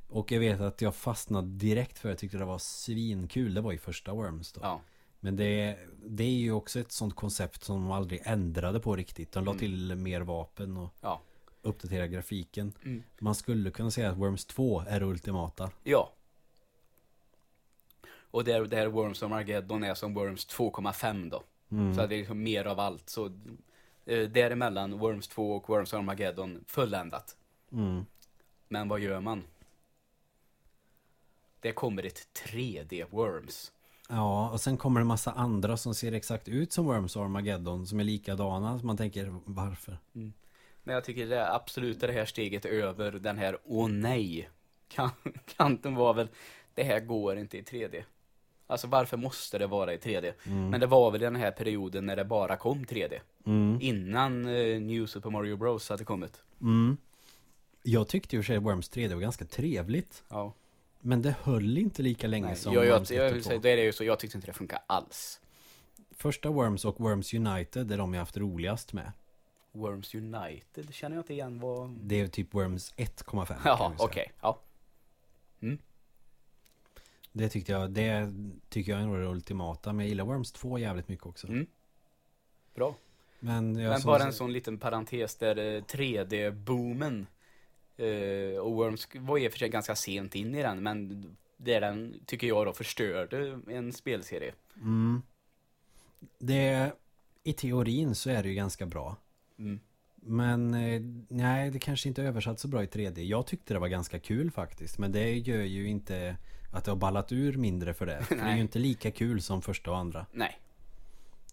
[0.09, 3.53] Och jag vet att jag fastnade direkt för jag tyckte det var svinkul.
[3.53, 4.61] Det var i första Worms då.
[4.63, 4.81] Ja.
[5.19, 9.31] Men det, det är ju också ett sånt koncept som de aldrig ändrade på riktigt.
[9.31, 9.59] De la Mm.
[9.59, 11.21] till mer vapen och Ja.
[11.61, 12.73] uppdaterade grafiken.
[12.85, 13.03] Mm.
[13.19, 15.71] Man skulle kunna säga att Worms 2 är det ultimata.
[15.83, 16.13] Ja.
[18.31, 21.43] Och där, där Worms Armageddon är som Worms 2,5 då.
[21.71, 21.95] Mm.
[21.95, 23.09] Så det är liksom mer av allt.
[23.09, 23.25] Så
[24.05, 27.35] eh, däremellan Worms 2 och Worms Armageddon fulländat.
[27.71, 28.05] Mm.
[28.67, 29.43] Men vad gör man?
[31.61, 33.71] Det kommer ett 3D Worms.
[34.09, 37.23] Ja, och sen kommer det en massa andra som ser exakt ut som Worms och
[37.23, 38.79] Armageddon som är likadana.
[38.79, 39.97] Så man tänker, varför?
[40.83, 44.49] Men jag tycker det är absolut det här steget över den här åh nej.
[44.87, 45.09] Kan,
[45.57, 46.27] kanten var väl,
[46.73, 48.03] det här går inte i 3D.
[48.67, 50.33] Alltså varför måste det vara i 3D?
[50.43, 50.69] Mm.
[50.69, 53.19] Men det var väl den här perioden när det bara kom 3D.
[53.45, 53.77] Mm.
[53.81, 56.43] Innan eh, New Super Mario Bros hade kommit.
[56.61, 56.97] Mm.
[57.83, 60.23] Jag tyckte ju sig Worms 3D var ganska trevligt.
[60.29, 60.53] Ja.
[60.99, 63.43] Men det höll inte lika länge Nej, som jag, jag, Worms 1 jag, och jag,
[63.43, 63.57] 2.
[63.57, 65.41] det är ju så, jag tyckte inte det funkar alls.
[66.11, 69.11] Första Worms och Worms United är de jag haft roligast med.
[69.71, 71.89] Worms United känner jag inte igen vad...
[71.89, 74.31] Det är typ Worms 1,5 kan Jaha, okej.
[74.41, 74.59] Ja.
[77.31, 78.33] Det tyckte jag, det
[78.69, 79.93] tycker jag är nog det ultimata.
[79.93, 81.47] Men jag gillar Worms 2 jävligt mycket också.
[81.47, 81.67] Mm.
[82.75, 82.95] Bra.
[83.39, 87.25] Men, jag Men bara en sån liten parentes där eh, 3D-boomen eh,
[88.61, 91.25] och Worms var i och för sig ganska sent in i den, men
[91.57, 94.53] det den, tycker jag då, förstörde en spelserie.
[94.75, 95.21] Mm.
[96.37, 96.91] Det,
[97.43, 99.15] I teorin så är det ju ganska bra.
[99.59, 99.79] Mm.
[100.15, 103.19] Men eh, nej, det kanske inte är översatt så bra i 3D.
[103.19, 104.97] Jag tyckte det var ganska kul faktiskt.
[104.97, 106.35] Men det gör ju inte
[106.71, 108.23] att det har ballat ur mindre för det.
[108.23, 110.25] För det är ju inte lika kul som första och andra.
[110.31, 110.59] Nej.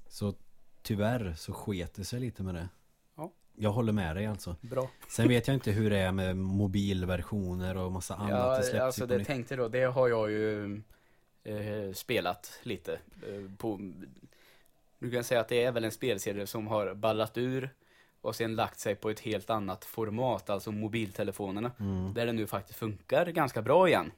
[0.09, 0.35] Så
[0.83, 2.69] tyvärr så sket det sig lite med det.
[3.57, 3.63] Ja.
[3.63, 4.57] Jag håller med dig alltså.
[4.61, 4.91] Bra.
[5.09, 8.31] Sen vet jag inte hur det är med mobilversioner och massa annat.
[8.31, 10.75] Ja, det alltså det tänkte då, det har jag ju
[11.45, 13.81] eh, spelat lite eh, på.
[14.99, 17.71] Du kan säga att det är väl en spelserie som har ballat ur
[18.21, 21.73] och sen lagt sig på ett helt annat format, alltså mobiltelefonerna.
[21.81, 22.15] Mm.
[22.15, 24.13] Där det nu faktiskt funkar ganska bra igen.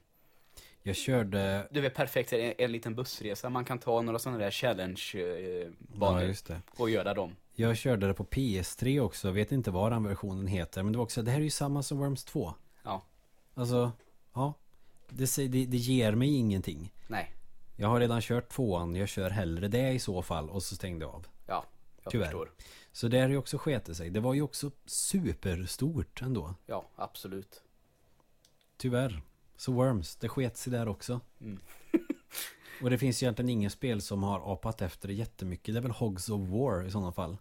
[0.83, 1.67] Jag körde...
[1.71, 6.23] Du vet perfekt, en, en liten bussresa, man kan ta några sådana där challenge-banor Ja,
[6.23, 6.61] just det.
[6.77, 7.35] och göra dem.
[7.59, 9.31] Jag körde det på PS3 också.
[9.31, 10.83] Vet inte vad den versionen heter.
[10.83, 12.53] Men det var också, det här är ju samma som Worms 2.
[12.83, 13.01] Ja.
[13.53, 13.91] Alltså,
[14.33, 14.53] ja.
[15.09, 16.93] Det, det, det ger mig ingenting.
[17.07, 17.33] Nej,
[17.75, 18.95] Jag har redan kört tvåan.
[18.95, 20.49] Jag kör hellre det i så fall.
[20.49, 21.27] Och så stängde jag av.
[21.47, 21.65] ja,
[22.03, 22.25] jag Tyvärr.
[22.25, 22.51] förstår.
[22.91, 24.09] Så det har ju också sketit sig.
[24.09, 26.53] Det var ju också superstort ändå.
[26.65, 27.63] Ja, absolut.
[28.77, 29.21] Tyvärr.
[29.57, 31.19] Så Worms, det sket sig där också.
[31.41, 31.59] Mm.
[32.81, 35.73] och det finns ju egentligen ingen spel som har apat efter det jättemycket.
[35.73, 37.37] Det är väl Hogs of War i sådana fall.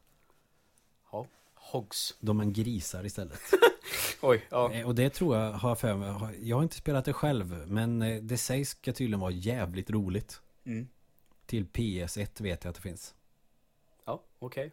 [1.72, 2.14] Hogs.
[2.20, 3.40] De är grisar istället.
[4.20, 4.72] Oj, ja.
[4.72, 6.38] Eh, Och det tror jag har för mig.
[6.48, 7.64] Jag har inte spelat det själv.
[7.66, 10.40] Men eh, det sägs ska tydligen vara jävligt roligt.
[10.64, 10.88] Mm.
[11.46, 13.14] Till PS1 vet jag att det finns.
[14.04, 14.72] Ja, okej.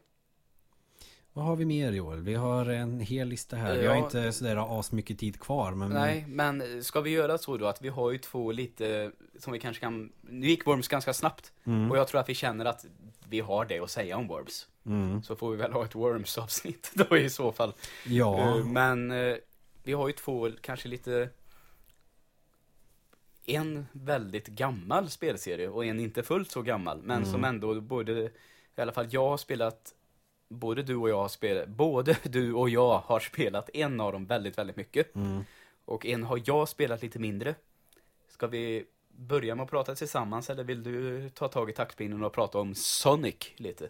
[1.34, 2.22] Vad har vi mer Joel?
[2.22, 3.78] Vi har en hel lista här.
[3.78, 5.72] Vi har inte sådär as mycket tid kvar.
[5.72, 9.54] Men Nej, men ska vi göra så då att vi har ju två lite som
[9.54, 10.12] vi kanske kan...
[10.22, 11.92] Nu gick Worms ganska snabbt Mm.
[11.92, 12.86] och jag tror att vi känner att
[13.30, 14.68] vi har det att säga om Worms.
[14.86, 15.24] Mm.
[15.24, 17.74] Så får vi väl ha ett Worms-avsnitt då i så fall.
[18.06, 18.58] Ja.
[18.58, 19.36] Eh, Men eh,
[19.84, 21.30] vi har ju två kanske lite...
[23.48, 27.02] En väldigt gammal spelserie och en inte fullt så gammal.
[27.04, 27.32] Men Mm.
[27.32, 28.12] som ändå både,
[28.76, 29.94] i alla fall jag har spelat,
[30.50, 34.26] både du och jag har spelat, både du och jag har spelat en av dem
[34.26, 35.16] väldigt, väldigt mycket.
[35.16, 35.44] Mm.
[35.86, 37.56] Och en har jag spelat lite mindre.
[38.30, 42.34] Ska vi börja med att prata tillsammans eller vill du ta tag i taktpinnen och
[42.34, 43.90] prata om Sonic lite?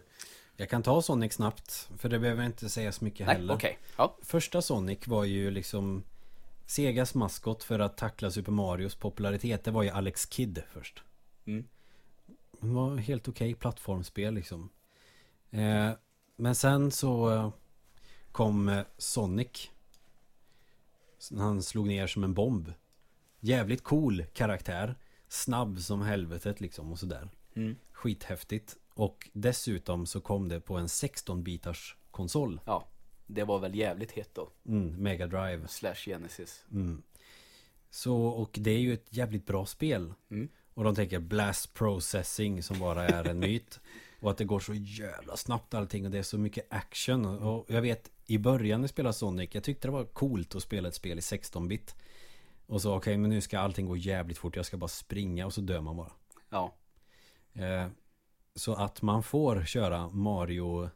[0.56, 1.88] Jag kan ta Sonic snabbt.
[1.98, 3.54] För det behöver inte säga så mycket Nej, heller.
[3.54, 3.78] okej.
[3.96, 4.16] Ja.
[4.22, 6.02] Första Sonic var ju liksom
[6.66, 11.02] Segas maskot för att tackla Super Marios popularitet Det var ju Alex Kidd först
[11.46, 11.64] Mm.
[12.60, 14.68] Det var helt okej plattformsspel liksom
[15.50, 15.90] eh,
[16.36, 17.50] Men sen så eh,
[18.32, 19.70] Kom eh, Sonic
[21.38, 22.72] Han slog ner som en bomb
[23.40, 24.96] Jävligt cool karaktär
[25.28, 27.76] Snabb som helvetet liksom och sådär Mm.
[27.92, 32.88] Skithäftigt Och dessutom så kom det på en 16-bitars konsol Ja,
[33.26, 34.50] det var väl jävligt hett då.
[34.66, 36.64] mm, Mega Drive Slash Genesis.
[36.70, 37.02] mm.
[37.90, 40.48] Så och det är ju ett jävligt bra spel Mm.
[40.74, 43.80] Och de tänker blast processing som bara är en myt
[44.20, 47.64] Och att det går så jävla snabbt allting och det är så mycket action Och
[47.68, 50.88] jag vet i början när jag spelade Sonic Jag tyckte det var coolt att spela
[50.88, 51.94] ett spel i 16-bit
[52.66, 55.54] Och så okej men nu ska allting gå jävligt fort Jag ska bara springa och
[55.54, 56.12] så dör man bara
[56.50, 56.74] Ja,
[57.52, 57.86] eh,
[58.56, 60.90] Så att man får köra Mario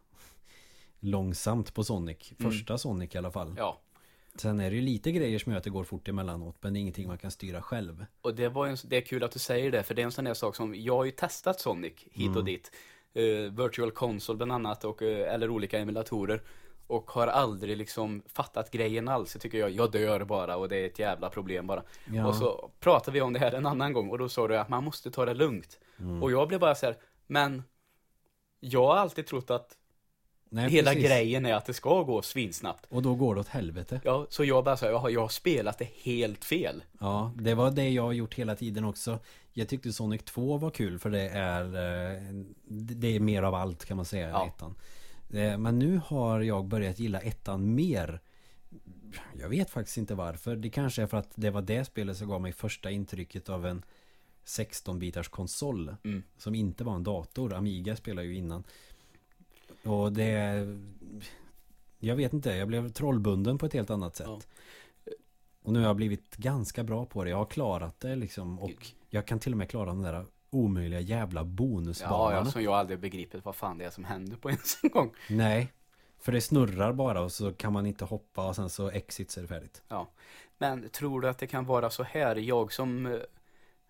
[1.00, 3.80] Långsamt på Sonic Första Sonic i alla fall ja.
[4.34, 6.78] Sen är det ju lite grejer som gör att det går fort emellanåt Men det
[6.78, 9.38] är ingenting man kan styra själv Och det var en, det är kul att du
[9.38, 11.94] säger det, för det är en sån där sak som, jag har ju testat Sonic
[12.12, 12.72] hit och dit.
[13.12, 16.42] Eh, Virtual Console bland annat, och, eh, eller olika emulatorer.
[16.86, 19.34] Och har aldrig liksom fattat grejen alls.
[19.34, 21.82] Jag tycker jag, jag dör bara och det är ett jävla problem bara.
[22.12, 22.26] Ja.
[22.26, 24.68] Och så pratade vi om det här en annan gång och då sa du att
[24.68, 25.78] man måste ta det lugnt.
[25.98, 26.22] Mm.
[26.22, 26.96] Och jag blev bara så här,
[27.30, 27.62] men
[28.60, 29.76] jag har alltid trott att
[30.52, 31.08] Nej, hela precis.
[31.08, 32.86] grejen är att det ska gå svinsnabbt.
[32.88, 35.88] Och då går det åt helvete Ja, så jag bara här, jag har, spelat det
[36.02, 36.82] helt fel.
[37.00, 39.18] Ja, det var det jag har gjort hela tiden också
[39.52, 42.22] Jag tyckte Sonic 2 var kul för det är eh,
[42.68, 44.46] Det är mer av allt kan man säga Ja.
[44.46, 44.74] ettan
[45.32, 48.20] Eh, Men nu har jag börjat gilla ettan mer
[49.40, 52.28] Jag vet faktiskt inte varför Det kanske är för att det var det spelet som
[52.28, 53.82] gav mig första intrycket av en
[54.44, 56.22] 16-bitars konsol Mm.
[56.36, 58.64] Som inte var en dator Amiga spelade ju innan
[59.82, 60.66] Och det
[61.98, 64.40] Jag vet inte, jag blev trollbunden på ett helt annat sätt Ja.
[65.62, 68.86] Och nu har jag blivit ganska bra på det Jag har klarat det liksom Och
[69.08, 72.74] jag kan till och med klara de där omöjliga jävla Ja, bonusbanorna ja, som jag
[72.74, 75.12] aldrig begripit vad fan det är som händer på ens en gång.
[75.28, 75.72] Nej
[76.18, 79.40] För det snurrar bara och så kan man inte hoppa och sen så exit så
[79.40, 80.10] är det färdigt Ja.
[80.58, 83.20] Men tror du att det kan vara så här, jag som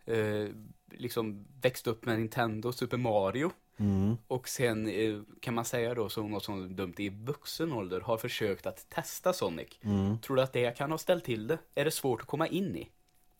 [0.06, 0.46] eh,
[0.90, 4.16] liksom växte upp med Nintendo Super Mario mm.
[4.26, 8.16] och sen eh, kan man säga då som något som dumt i vuxen ålder har
[8.16, 9.68] försökt att testa Sonic.
[9.82, 10.18] Mm.
[10.18, 11.58] Tror du att det kan ha ställt till det?
[11.74, 12.88] Är det svårt att komma in i?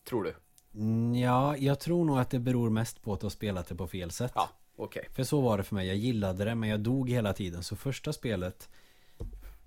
[0.03, 0.33] Tror du?
[0.75, 3.75] Mm, Ja, jag tror nog att det beror mest på att du har spelat det
[3.75, 5.07] på fel sätt Ja, okej.
[5.15, 7.75] För så var det för mig, jag gillade det men jag dog hela tiden Så
[7.75, 8.69] första spelet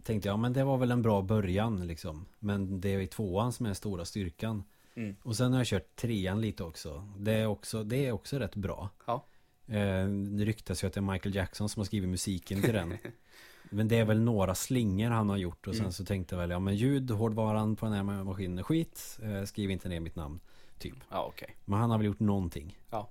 [0.02, 3.52] Tänkte jag, men det var väl en bra början liksom Men det är i tvåan
[3.52, 4.64] som är den stora styrkan
[4.96, 5.16] Mm.
[5.22, 8.54] Och sen har jag kört trean lite också Det är också, det är också rätt
[8.56, 9.24] bra Ja.
[9.66, 12.96] eh, Det ryktas ju att det är Michael Jackson som har skrivit musiken till den
[13.70, 15.92] Men det är väl några slingor han har gjort Och sen Mm.
[15.92, 19.44] så tänkte jag väl, ja men ljud, hårdvaran på den här maskinen är skit eh,
[19.44, 20.40] Skriv inte ner mitt namn
[20.78, 21.56] Typ Ja, okej.
[21.64, 23.10] Men han har väl gjort någonting Ja.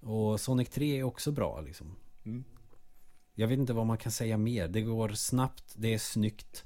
[0.00, 2.44] Och Sonic 3 är också bra liksom Mm.
[3.34, 6.64] Jag vet inte vad man kan säga mer Det går snabbt, det är snyggt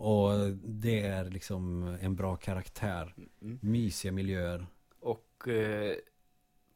[0.00, 0.30] Och
[0.64, 3.58] det är liksom en bra karaktär Mm.
[3.62, 4.66] Mysiga miljöer
[5.00, 5.94] Och eh,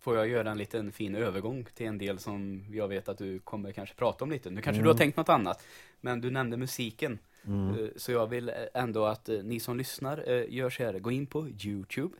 [0.00, 3.38] får jag göra en liten fin övergång till en del som jag vet att du
[3.38, 4.50] kommer kanske prata om lite.
[4.50, 4.82] Nu kanske Mm.
[4.84, 5.66] du har tänkt något annat.
[6.00, 7.18] Men du nämnde musiken.
[7.46, 7.84] mm.
[7.84, 10.98] Eh, Så jag vill ändå att eh, ni som lyssnar eh, gör så här.
[10.98, 12.16] Gå in på YouTube.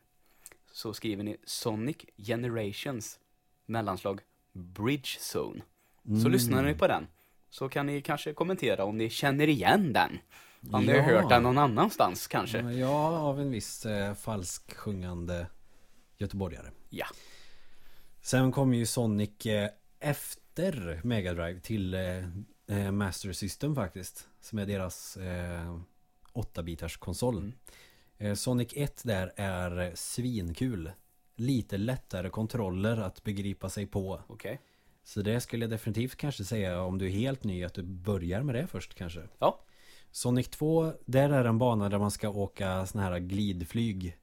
[0.72, 3.18] Så skriver ni Sonic Generations
[3.66, 4.20] mellanslag
[4.52, 5.62] Bridge Zone.
[6.04, 6.32] Så Mm.
[6.32, 7.06] lyssnar ni på den.
[7.50, 10.18] Så kan ni kanske kommentera om ni känner igen den.
[10.70, 11.02] Om ni Ja.
[11.02, 12.60] har hört den någon annanstans kanske.
[12.60, 15.46] Ja, av en viss eh, falsk sjungande
[16.18, 17.06] göteborgare Ja.
[18.20, 22.16] Sen kom ju Sonic eh, efter Mega Drive till eh,
[22.66, 25.78] eh, Master System faktiskt Som är deras eh,
[26.34, 27.52] 8-bitars konsol Mm.
[28.18, 30.90] eh, Sonic 1 där är svinkul
[31.36, 34.60] Lite lättare kontroller att begripa sig på Okej.
[35.04, 38.42] Så det skulle jag definitivt kanske säga om du är helt ny att du börjar
[38.42, 39.60] med det först kanske Ja.
[40.14, 44.18] Sonic 2, där är en bana där man ska åka såna här glidflyg.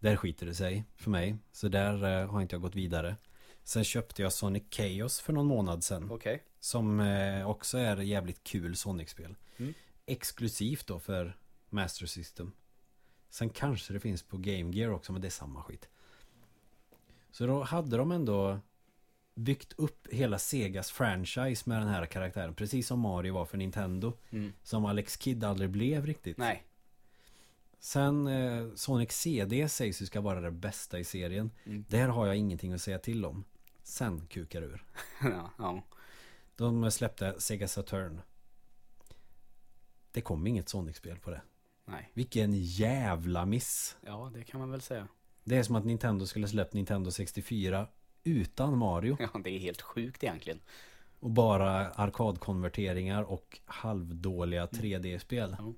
[0.00, 3.16] Där skiter det sig för mig Så där eh, har inte jag gått vidare.
[3.62, 6.42] Sen köpte jag Sonic Chaos för någon månad sedan Okej.
[6.60, 9.36] Som eh, också är jävligt kul Sonic-spel.
[9.56, 9.74] Mm.
[10.06, 11.36] Exklusivt då för
[11.70, 12.52] Master System.
[13.30, 15.88] Sen kanske det finns på Game Gear också men det är samma skit.
[17.30, 18.60] Så då hade de ändå
[19.38, 24.12] Byggt upp hela Segas franchise med den här karaktären Precis som Mario var för Nintendo
[24.30, 24.52] Mm.
[24.62, 26.64] Som Alex Kidd aldrig blev riktigt Nej.
[27.78, 31.84] Sen eh, Sonic CD sägs ju ska vara det bästa i serien Mm.
[31.88, 33.44] Där har jag ingenting att säga till om
[33.82, 34.84] Sen kukar ur
[35.22, 35.82] ja, ja.
[36.56, 38.20] De släppte Sega Saturn
[40.12, 41.40] Det kom inget Sonic-spel på det
[41.84, 42.10] Nej.
[42.14, 43.96] Vilken jävla miss.
[44.00, 45.08] Ja, det kan man väl säga.
[45.44, 47.86] Det är som att Nintendo skulle släppt Nintendo 64
[48.28, 49.16] utan Mario.
[49.20, 50.60] Ja, det är helt sjukt egentligen.
[51.20, 55.56] Och bara arkadkonverteringar och halvdåliga 3D-spel.
[55.58, 55.72] Ja.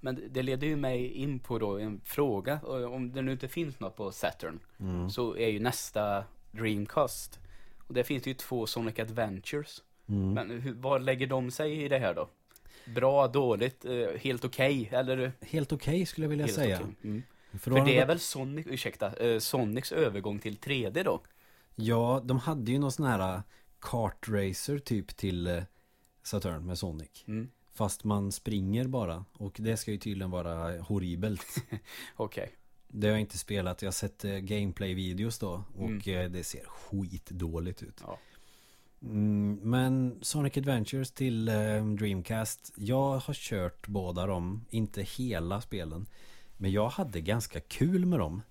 [0.00, 2.60] Men det leder ju mig in på då en fråga.
[2.90, 5.10] Om det nu inte finns något på Saturn Mm.
[5.10, 7.38] så är ju nästa Dreamcast.
[7.88, 9.82] Och där finns det ju två Sonic Adventures.
[10.08, 10.32] Mm.
[10.34, 12.28] Men hur, vad lägger de sig i det här då?
[12.94, 15.32] Bra, dåligt, eh, helt okej eller?
[15.40, 16.76] Helt okej skulle jag vilja Helt säga.
[16.82, 16.94] okej?
[17.04, 17.22] Mm.
[17.52, 21.20] För, För det är väl Sonic, ursäkta, eh, Sonics övergång till 3D då?
[21.76, 23.42] Ja, de hade ju någon sån här
[23.80, 25.62] kartracer typ till eh,
[26.22, 27.24] Saturn med Sonic.
[27.26, 27.48] Mm.
[27.74, 29.24] Fast man springer bara.
[29.32, 31.56] Och det ska ju tydligen vara horribelt.
[32.16, 32.52] Okej.
[32.88, 33.82] Det har jag inte spelat.
[33.82, 35.64] Jag har sett eh, gameplay-videos då.
[35.76, 36.32] Och Mm.
[36.32, 38.00] det ser skitdåligt ut.
[38.06, 38.18] Ja.
[39.02, 42.72] Mm, men Sonic Adventures till eh, Dreamcast.
[42.76, 44.64] Jag har kört båda dem.
[44.70, 46.06] Inte hela spelen.
[46.56, 48.42] Men jag hade ganska kul med dem.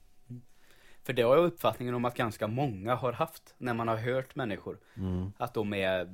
[1.06, 4.36] För det har jag uppfattningen om att ganska många har haft när man har hört
[4.36, 4.80] människor.
[4.98, 5.32] Mm.
[5.38, 6.14] Att de är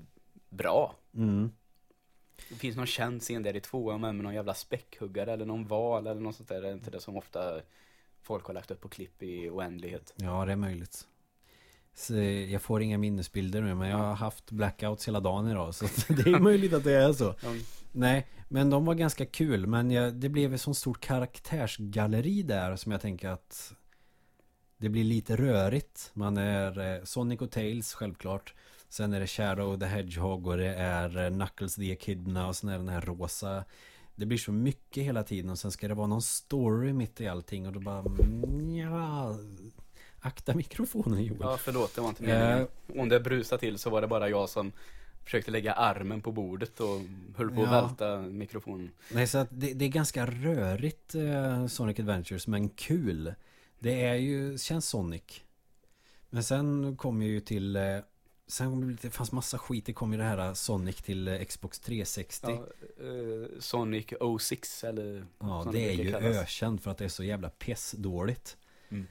[0.49, 0.95] bra.
[1.15, 1.51] Mm.
[2.49, 6.07] Det finns någon känd scen där i tvåan med någon jävla späckhuggare eller någon val
[6.07, 6.61] eller något sånt där.
[6.61, 7.61] Det är inte det som ofta
[8.21, 10.13] folk har lagt upp på klipp i oändlighet.
[10.15, 11.07] Ja, det är möjligt.
[11.93, 15.75] Så jag får inga minnesbilder nu, men jag har haft blackouts hela dagen idag.
[15.75, 17.35] Så det är möjligt att det är så.
[17.41, 17.53] Ja.
[17.91, 19.67] Nej, men de var ganska kul.
[19.67, 23.73] Men jag, det blev ett sånt stort karaktärsgalleri där som jag tänker att
[24.81, 26.11] det blir lite rörigt.
[26.13, 28.53] Man är eh, Sonic och Tails självklart.
[28.89, 32.69] Sen är det Shadow the Hedgehog och det är eh, Knuckles the Echidna och sen
[32.69, 33.63] är den här rosa.
[34.15, 37.27] Det blir så mycket hela tiden och sen ska det vara någon story mitt i
[37.27, 38.03] allting och då bara
[38.83, 39.37] ja,
[40.19, 41.39] Akta mikrofonen Joel.
[41.41, 42.67] Ja, förlåt, det var inte meningen.
[42.97, 44.71] Om det brusade till så var det bara jag som
[45.23, 47.01] försökte lägga armen på bordet och
[47.37, 47.81] höll på att Ja.
[47.81, 48.91] välta mikrofonen.
[49.13, 53.33] Nej, så att det, det är ganska rörigt eh, Sonic Adventures, men kul.
[53.81, 55.41] Det är ju, känns Sonic.
[56.29, 57.97] Men sen kom ju till, eh,
[58.47, 59.85] sen det, fanns massa skit.
[59.85, 62.47] Det kom ju det här eh, Sonic till eh, Xbox 360.
[62.47, 62.53] Ja,
[63.05, 64.05] eh, Sonic
[64.39, 66.37] 06 eller Ja, det är ju kallas.
[66.37, 68.57] ökänt för att det är så jävla pissdåligt.
[68.89, 69.07] Mm.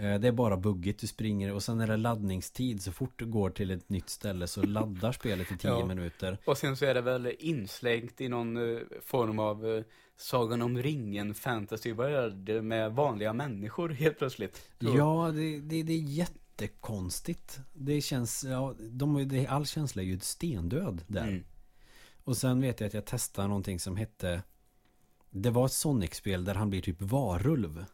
[0.00, 2.82] Eh, Det är bara buggigt, du springer och sen är det laddningstid.
[2.82, 5.86] Så fort du går till ett nytt ställe så laddar spelet i 10 Ja.
[5.86, 6.38] minuter.
[6.44, 9.82] Och sen så är det väl inslängt i någon eh, form av eh,
[10.16, 14.62] Sagan om ringen fantasy värld med vanliga människor helt plötsligt.
[14.78, 17.60] Ja, det, det, det är jättekonstigt.
[17.72, 21.28] Det känns, ja, de, det, all känsla är ju stendöd där.
[21.28, 21.44] Mm.
[22.24, 24.42] Och sen vet jag att jag testade någonting som hette
[25.30, 27.84] Det var ett Sonic-spel där han blir typ varulv.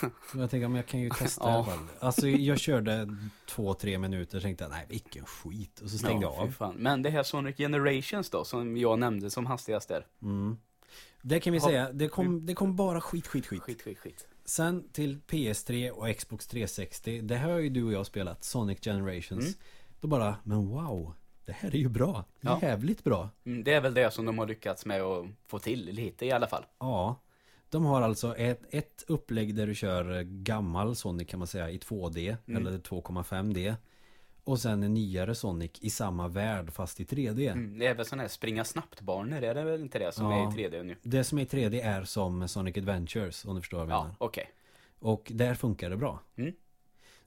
[0.34, 1.78] Jag tänkte, men jag kan ju testa fall.
[2.00, 3.16] Alltså jag körde
[3.46, 5.80] två, tre minuter och tänkte, nej vilken skit.
[5.80, 6.50] Och så stängde jag ja, fy av.
[6.52, 6.74] fan.
[6.74, 10.06] Men det här Sonic Generations då, som jag nämnde som hastigast där.
[10.22, 10.56] Mm.
[11.22, 13.62] Det kan vi Ha- säga, det kom, det kom bara skit, skit, skit.
[13.62, 14.28] Skit, skit, skit.
[14.44, 18.78] Sen till PS3 och Xbox 360 Det här har ju du och jag spelat Sonic
[18.80, 19.54] Generations Mm.
[20.00, 21.14] Då bara, men wow
[21.44, 22.58] Det här är ju bra Ja.
[22.62, 25.84] Jävligt bra Mm, det är väl det som de har lyckats med att få till
[25.92, 26.64] lite i alla fall.
[26.78, 27.20] Ja
[27.72, 31.78] De har alltså ett, ett upplägg där du kör gammal Sonic kan man säga i
[31.78, 32.66] 2D Mm.
[32.66, 33.74] Eller 2,5D
[34.44, 38.06] Och sen en nyare Sonic i samma värld fast i 3D Mm, det är väl
[38.06, 40.52] sådana här springa snabbt-banor, är det väl inte det som Ja.
[40.52, 40.96] är i 3D nu?
[41.02, 44.02] Det som är i 3D är som Sonic Adventures om du förstår vad jag Ja,
[44.02, 44.50] menar okej.
[44.98, 46.52] Och där funkar det bra Mm.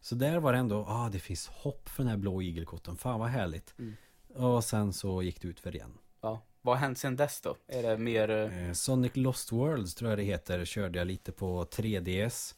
[0.01, 3.19] Så där var det ändå, ah det finns hopp för den här blå igelkotten, fan
[3.19, 3.95] vad härligt Mm.
[4.35, 6.41] Och sen så gick det ut för igen Ja.
[6.65, 7.55] Vad har hänt sen dess då?
[7.67, 8.29] Är det mer...
[8.29, 12.55] eh, eh, Sonic Lost Worlds tror jag det heter, körde jag lite på 3DS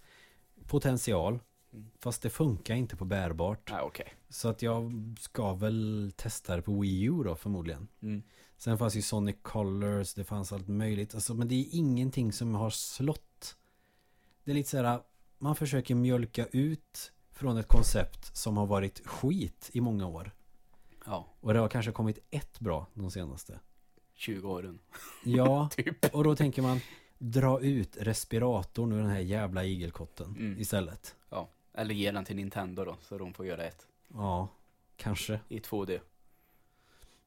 [0.68, 1.40] Potential.
[1.74, 1.92] Mm.
[2.00, 3.72] Fast det funkar inte på bärbart.
[3.72, 4.14] Nej, okej.
[4.30, 7.88] Så att jag ska väl testa det på Wii U då förmodligen.
[8.02, 8.24] Mm.
[8.58, 11.16] Sen fanns ju Sonic Colors, det fanns allt möjligt.
[11.16, 13.58] Alltså, Men det är ingenting som har slått.
[14.44, 15.00] Det är lite så här
[15.40, 20.32] Man försöker mjölka ut Från ett koncept som har varit skit i många år.
[21.06, 23.60] Ja, Och det har kanske kommit ett bra de senaste
[24.18, 24.80] 20 åren.
[25.24, 26.06] Ja, Typ.
[26.16, 26.80] och då tänker man
[27.20, 30.60] Dra ut respiratorn ur den här jävla igelkotten Mm.
[30.62, 31.50] istället Ja.
[31.74, 33.88] Eller ge den till Nintendo då, så de får göra ett.
[34.14, 34.48] Ja,
[34.98, 36.00] kanske I 2D.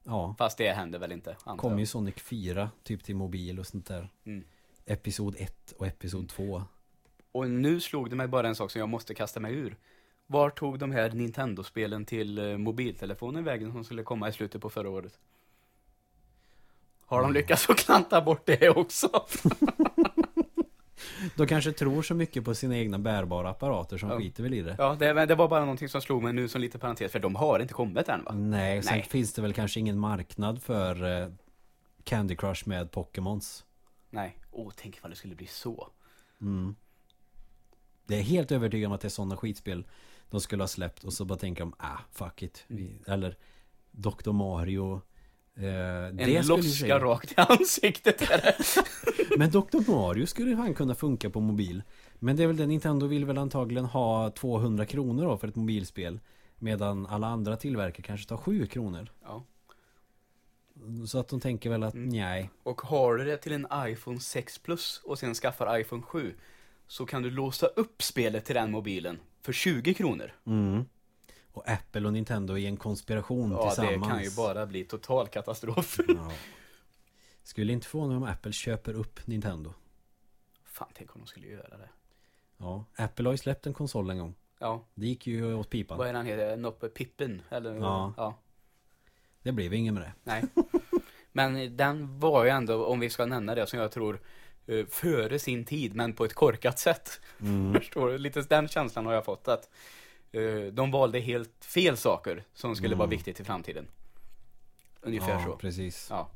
[0.04, 1.86] Ja, Fast det händer väl inte, antar kom ju.
[1.86, 4.44] Sonic 4 Typ till mobil och sånt där Mm.
[4.86, 6.62] Episod 1 och Episod 2
[7.32, 9.76] Och nu slog det mig bara en sak som jag måste kasta mig ur.
[10.26, 14.70] Var tog de här Nintendo-spelen till eh, mobiltelefonen vägen som skulle komma i slutet på
[14.70, 15.18] förra året?
[17.10, 17.34] Har de Mm.
[17.34, 19.08] lyckats att klanta bort det också?
[21.36, 24.18] De kanske tror så mycket på sina egna bärbara apparater som Ja.
[24.18, 24.74] skiter väl i det.
[24.78, 27.34] Ja, det, det var bara någonting som slog mig nu som lite parentes, för de
[27.34, 28.32] har inte kommit än va?
[28.32, 29.02] Nej, sen Nej.
[29.02, 31.28] finns det väl kanske ingen marknad för eh,
[32.04, 33.64] Candy Crush med Pokémons.
[34.10, 35.88] Nej, Åh, tänk ifall det skulle bli så.
[36.40, 36.74] Mm.
[38.06, 39.86] Det är helt övertygad om att det är sådana skitspel
[40.30, 42.64] de skulle ha släppt och så bara tänker de, ah, fuck it.
[42.66, 43.36] Vi, eller
[43.90, 44.32] Dr.
[44.32, 45.00] Mario.
[45.56, 48.22] Eh, En loska rakt i ansiktet.
[48.30, 48.54] Är.
[49.38, 49.90] Men Dr.
[49.90, 51.82] Mario skulle fan kunna funka på mobil.
[52.18, 55.56] Men det är väl det, Nintendo vill väl antagligen ha 200 kronor då för ett
[55.56, 56.20] mobilspel.
[56.58, 59.12] Medan alla andra tillverkare kanske tar 7 kronor.
[59.22, 59.44] Ja.
[61.08, 62.08] Så att de tänker väl att Mm.
[62.08, 62.50] nej.
[62.62, 66.34] Och har du det till en iPhone 6 Plus och sen skaffar iPhone 7
[66.86, 70.32] så kan du låsa upp spelet till den mobilen för 20 kronor.
[70.46, 70.84] Mm.
[71.52, 74.02] Och Apple och Nintendo i en konspiration Ja, tillsammans.
[74.02, 75.98] det kan ju bara bli total katastrof.
[76.08, 76.32] Ja.
[77.42, 79.74] Skulle inte förvåna mig om Apple köper upp Nintendo.
[80.64, 81.88] Fan, tänk om de skulle göra det.
[82.58, 84.34] Ja, Apple har ju släppt en konsol en gång.
[84.58, 85.98] Ja, Det gick ju åt pipan.
[85.98, 86.56] vad är den heter?
[86.56, 87.42] Noppe Pippen?
[87.50, 87.74] Eller?
[87.74, 88.14] Ja.
[88.16, 88.38] ja.
[89.42, 90.12] Det blev inget med det.
[90.24, 90.44] Nej.
[91.32, 94.20] Men den var ju ändå, om vi ska nämna det, som jag tror
[94.66, 97.20] eh, före sin tid, men på ett korkat sätt.
[97.40, 97.74] Mm.
[97.80, 98.18] Förstår du?
[98.18, 99.70] Lite den känslan har jag fått att
[100.72, 103.16] de valde helt fel saker som skulle vara Mm.
[103.16, 103.86] viktigt i framtiden.
[105.02, 105.56] Ungefär ja, så.
[105.56, 106.06] precis.
[106.10, 106.30] Ja.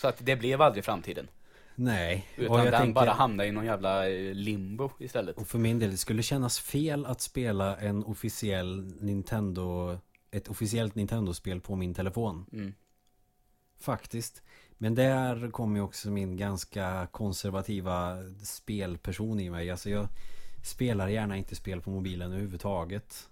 [0.00, 1.30] Så att det blev aldrig framtiden.
[1.74, 2.26] Nej.
[2.36, 5.36] Utan och jag den tänker, bara hamnade i någon jävla eh, limbo istället.
[5.36, 9.98] och för min del, det skulle kännas fel att spela en officiell Nintendo
[10.30, 12.46] ett officiellt Nintendo-spel på min telefon.
[12.52, 12.74] Mm.
[13.80, 14.42] Faktiskt.
[14.78, 19.70] Men där kommer ju också min ganska konservativa spelperson i mig.
[19.70, 20.08] Alltså jag
[20.68, 23.28] spelar gärna inte spel på mobilen överhuvudtaget.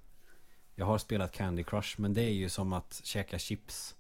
[0.75, 3.97] Jag har spelat Candy Crush men det är ju som att käka chips.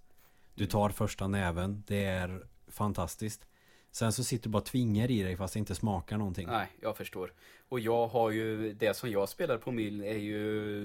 [0.55, 3.47] Du tar första näven, det är fantastiskt.
[3.91, 6.47] Sen så sitter du bara och tvingar i dig fast det inte smakar någonting.
[6.47, 7.33] Nej, jag förstår.
[7.69, 10.85] Och jag har ju, det som jag spelar på mil är ju,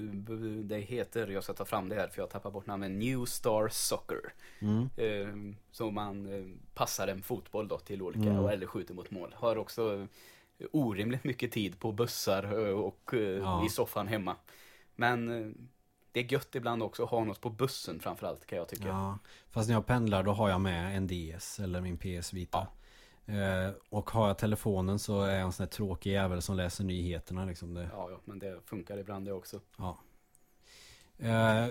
[0.64, 3.68] det heter, jag ska ta fram det här för jag tappar bort namnet, New Star
[3.68, 4.32] Soccer.
[4.60, 4.88] Mm.
[4.96, 6.44] Eh, så man eh,
[6.74, 8.46] passar en fotboll då till olika, Mm.
[8.46, 9.34] eller skjuter mot mål.
[9.38, 10.06] Har också
[10.72, 13.66] orimligt mycket tid på bussar eh, och eh, Ja.
[13.66, 14.36] i soffan hemma.
[14.96, 15.50] Men eh,
[16.12, 18.88] det är gött ibland också att ha något på bussen framförallt kan jag tycka.
[18.88, 19.18] Ja,
[19.50, 22.66] fast när jag pendlar då har jag med en DS eller min PS Vita.
[23.26, 26.84] Eh, och har jag telefonen så är jag en sån här tråkig jävel som läser
[26.84, 27.74] nyheterna liksom.
[27.74, 29.60] Det, Ja, ja, men det funkar ibland det också.
[29.76, 29.98] ja.
[31.18, 31.66] eh,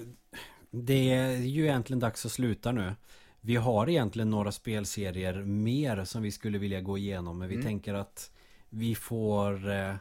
[0.71, 2.95] det är ju egentligen dags att sluta nu.
[3.41, 7.37] Vi har egentligen några spelserier mer som vi skulle vilja gå igenom.
[7.37, 7.65] Men vi Mm.
[7.65, 8.30] tänker att
[8.73, 9.95] vi får, eh,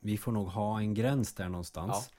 [0.00, 2.10] vi får nog ha en gräns där någonstans.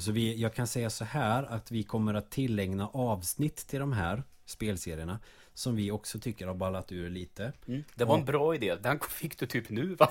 [0.00, 3.92] Så vi, jag kan säga så här att vi kommer att tillägna avsnitt till de
[3.92, 5.18] här spelserierna.
[5.54, 7.52] Som vi också tycker har ballat ur lite.
[7.66, 7.84] Mm.
[7.94, 8.18] Det var Ja.
[8.20, 8.74] en bra idé.
[8.74, 10.08] Den fick du typ nu va?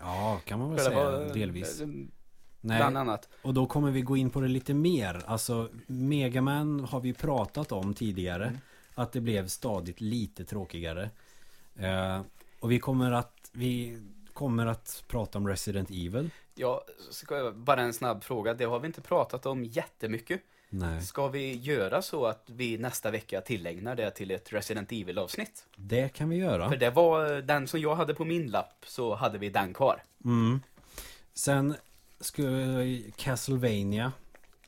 [0.00, 1.80] Ja, kan man väl För säga var, delvis.
[1.80, 3.28] eh, Nej, Bland annat.
[3.42, 5.22] och då kommer vi gå in på det lite mer.
[5.26, 8.44] Alltså, Megaman har vi pratat om tidigare.
[8.46, 8.58] Mm.
[8.94, 11.10] Att det blev stadigt lite tråkigare.
[11.76, 12.20] Eh,
[12.60, 14.00] och vi kommer att vi
[14.34, 16.30] kommer att prata om Resident Evil.
[16.54, 18.54] Ja, ska jag, bara en snabb fråga.
[18.54, 20.40] Det har vi inte pratat om jättemycket.
[20.68, 25.66] Nej, Ska vi göra så att vi nästa vecka tillägnar det till ett Resident Evil-avsnitt?
[25.76, 26.68] det kan vi göra.
[26.68, 29.74] För det var eh, den som jag hade på min lapp, så hade vi den
[29.74, 30.02] kvar.
[30.24, 30.60] Mm.
[31.34, 31.74] Sen
[32.20, 34.12] skulle Castlevania.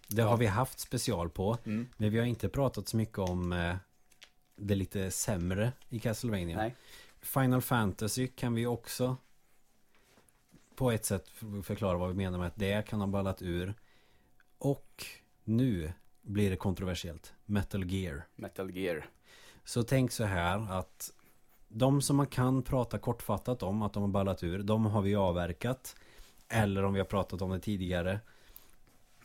[0.08, 0.28] Det Ja.
[0.28, 1.58] har vi haft special på.
[1.64, 1.88] Mm.
[1.96, 3.76] Men vi har inte pratat så mycket om eh,
[4.56, 6.56] det lite sämre i Castlevania.
[6.56, 6.74] Nej.
[7.22, 9.16] Final Fantasy kan vi också
[10.76, 11.28] på ett sätt
[11.62, 13.74] förklara vad vi menar med att det kan ha ballat ur.
[14.58, 15.04] Och
[15.44, 17.34] nu blir det kontroversiellt.
[17.44, 18.26] Metal Gear.
[18.36, 19.06] Metal Gear.
[19.64, 21.12] Så tänk så här att
[21.68, 25.14] de som man kan prata kortfattat om att de har ballat ur, de har vi
[25.14, 25.96] avverkat.
[26.48, 28.20] Eller om vi har pratat om det tidigare.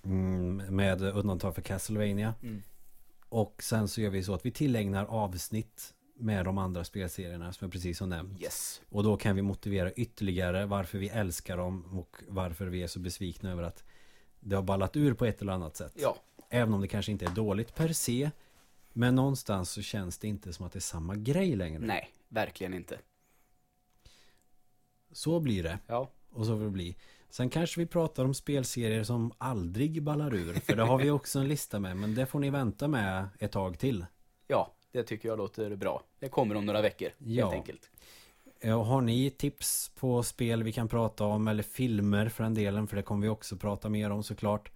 [0.04, 2.34] Mm, med undantag för Castlevania.
[2.44, 2.62] Mm.
[3.30, 7.66] Och sen så gör vi så att vi tillägnar avsnitt med de andra spelserierna som
[7.66, 8.42] jag precis har nämnt.
[8.42, 8.82] Yes.
[8.90, 13.00] Och då kan vi motivera ytterligare varför vi älskar dem och varför vi är så
[13.00, 13.84] besvikna över att
[14.40, 15.94] det har ballat ur på ett eller annat sätt.
[15.96, 16.18] Ja.
[16.50, 18.32] Även om det kanske inte är dåligt per se.
[18.94, 21.80] Men någonstans så känns det inte som att det är samma grej längre.
[21.80, 23.00] Nej, verkligen inte.
[25.12, 25.80] Så blir det.
[25.88, 26.12] Ja.
[26.32, 26.96] Och så får det bli.
[27.30, 30.54] Sen kanske vi pratar om spelserier som aldrig ballar ur.
[30.54, 31.98] För det har vi också en lista med.
[31.98, 34.06] Men det får ni vänta med ett tag till.
[34.48, 36.04] Ja, det tycker jag låter bra.
[36.20, 37.44] Det kommer om några veckor, Ja.
[37.46, 37.90] helt enkelt.
[38.60, 42.88] Eh, Har ni tips på spel vi kan prata om eller filmer för den delen
[42.88, 44.72] för det kommer vi också prata mer om såklart.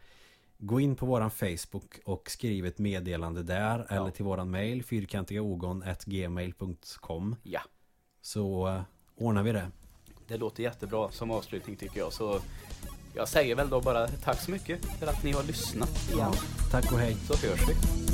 [0.57, 7.36] Gå in på våran Facebook och skriv ett meddelande där eller till våran mail fyrkantigaogon.gmail.com
[7.43, 7.61] Ja.
[8.22, 8.82] Så eh,
[9.16, 9.72] ordnar vi det.
[10.28, 12.13] Det låter jättebra som avslutning tycker jag.
[12.13, 12.39] Så
[13.16, 16.32] jag säger väl då bara tack så mycket för att ni har lyssnat igen.
[16.72, 17.16] Tack och hej.
[17.16, 18.05] Så hörs vi.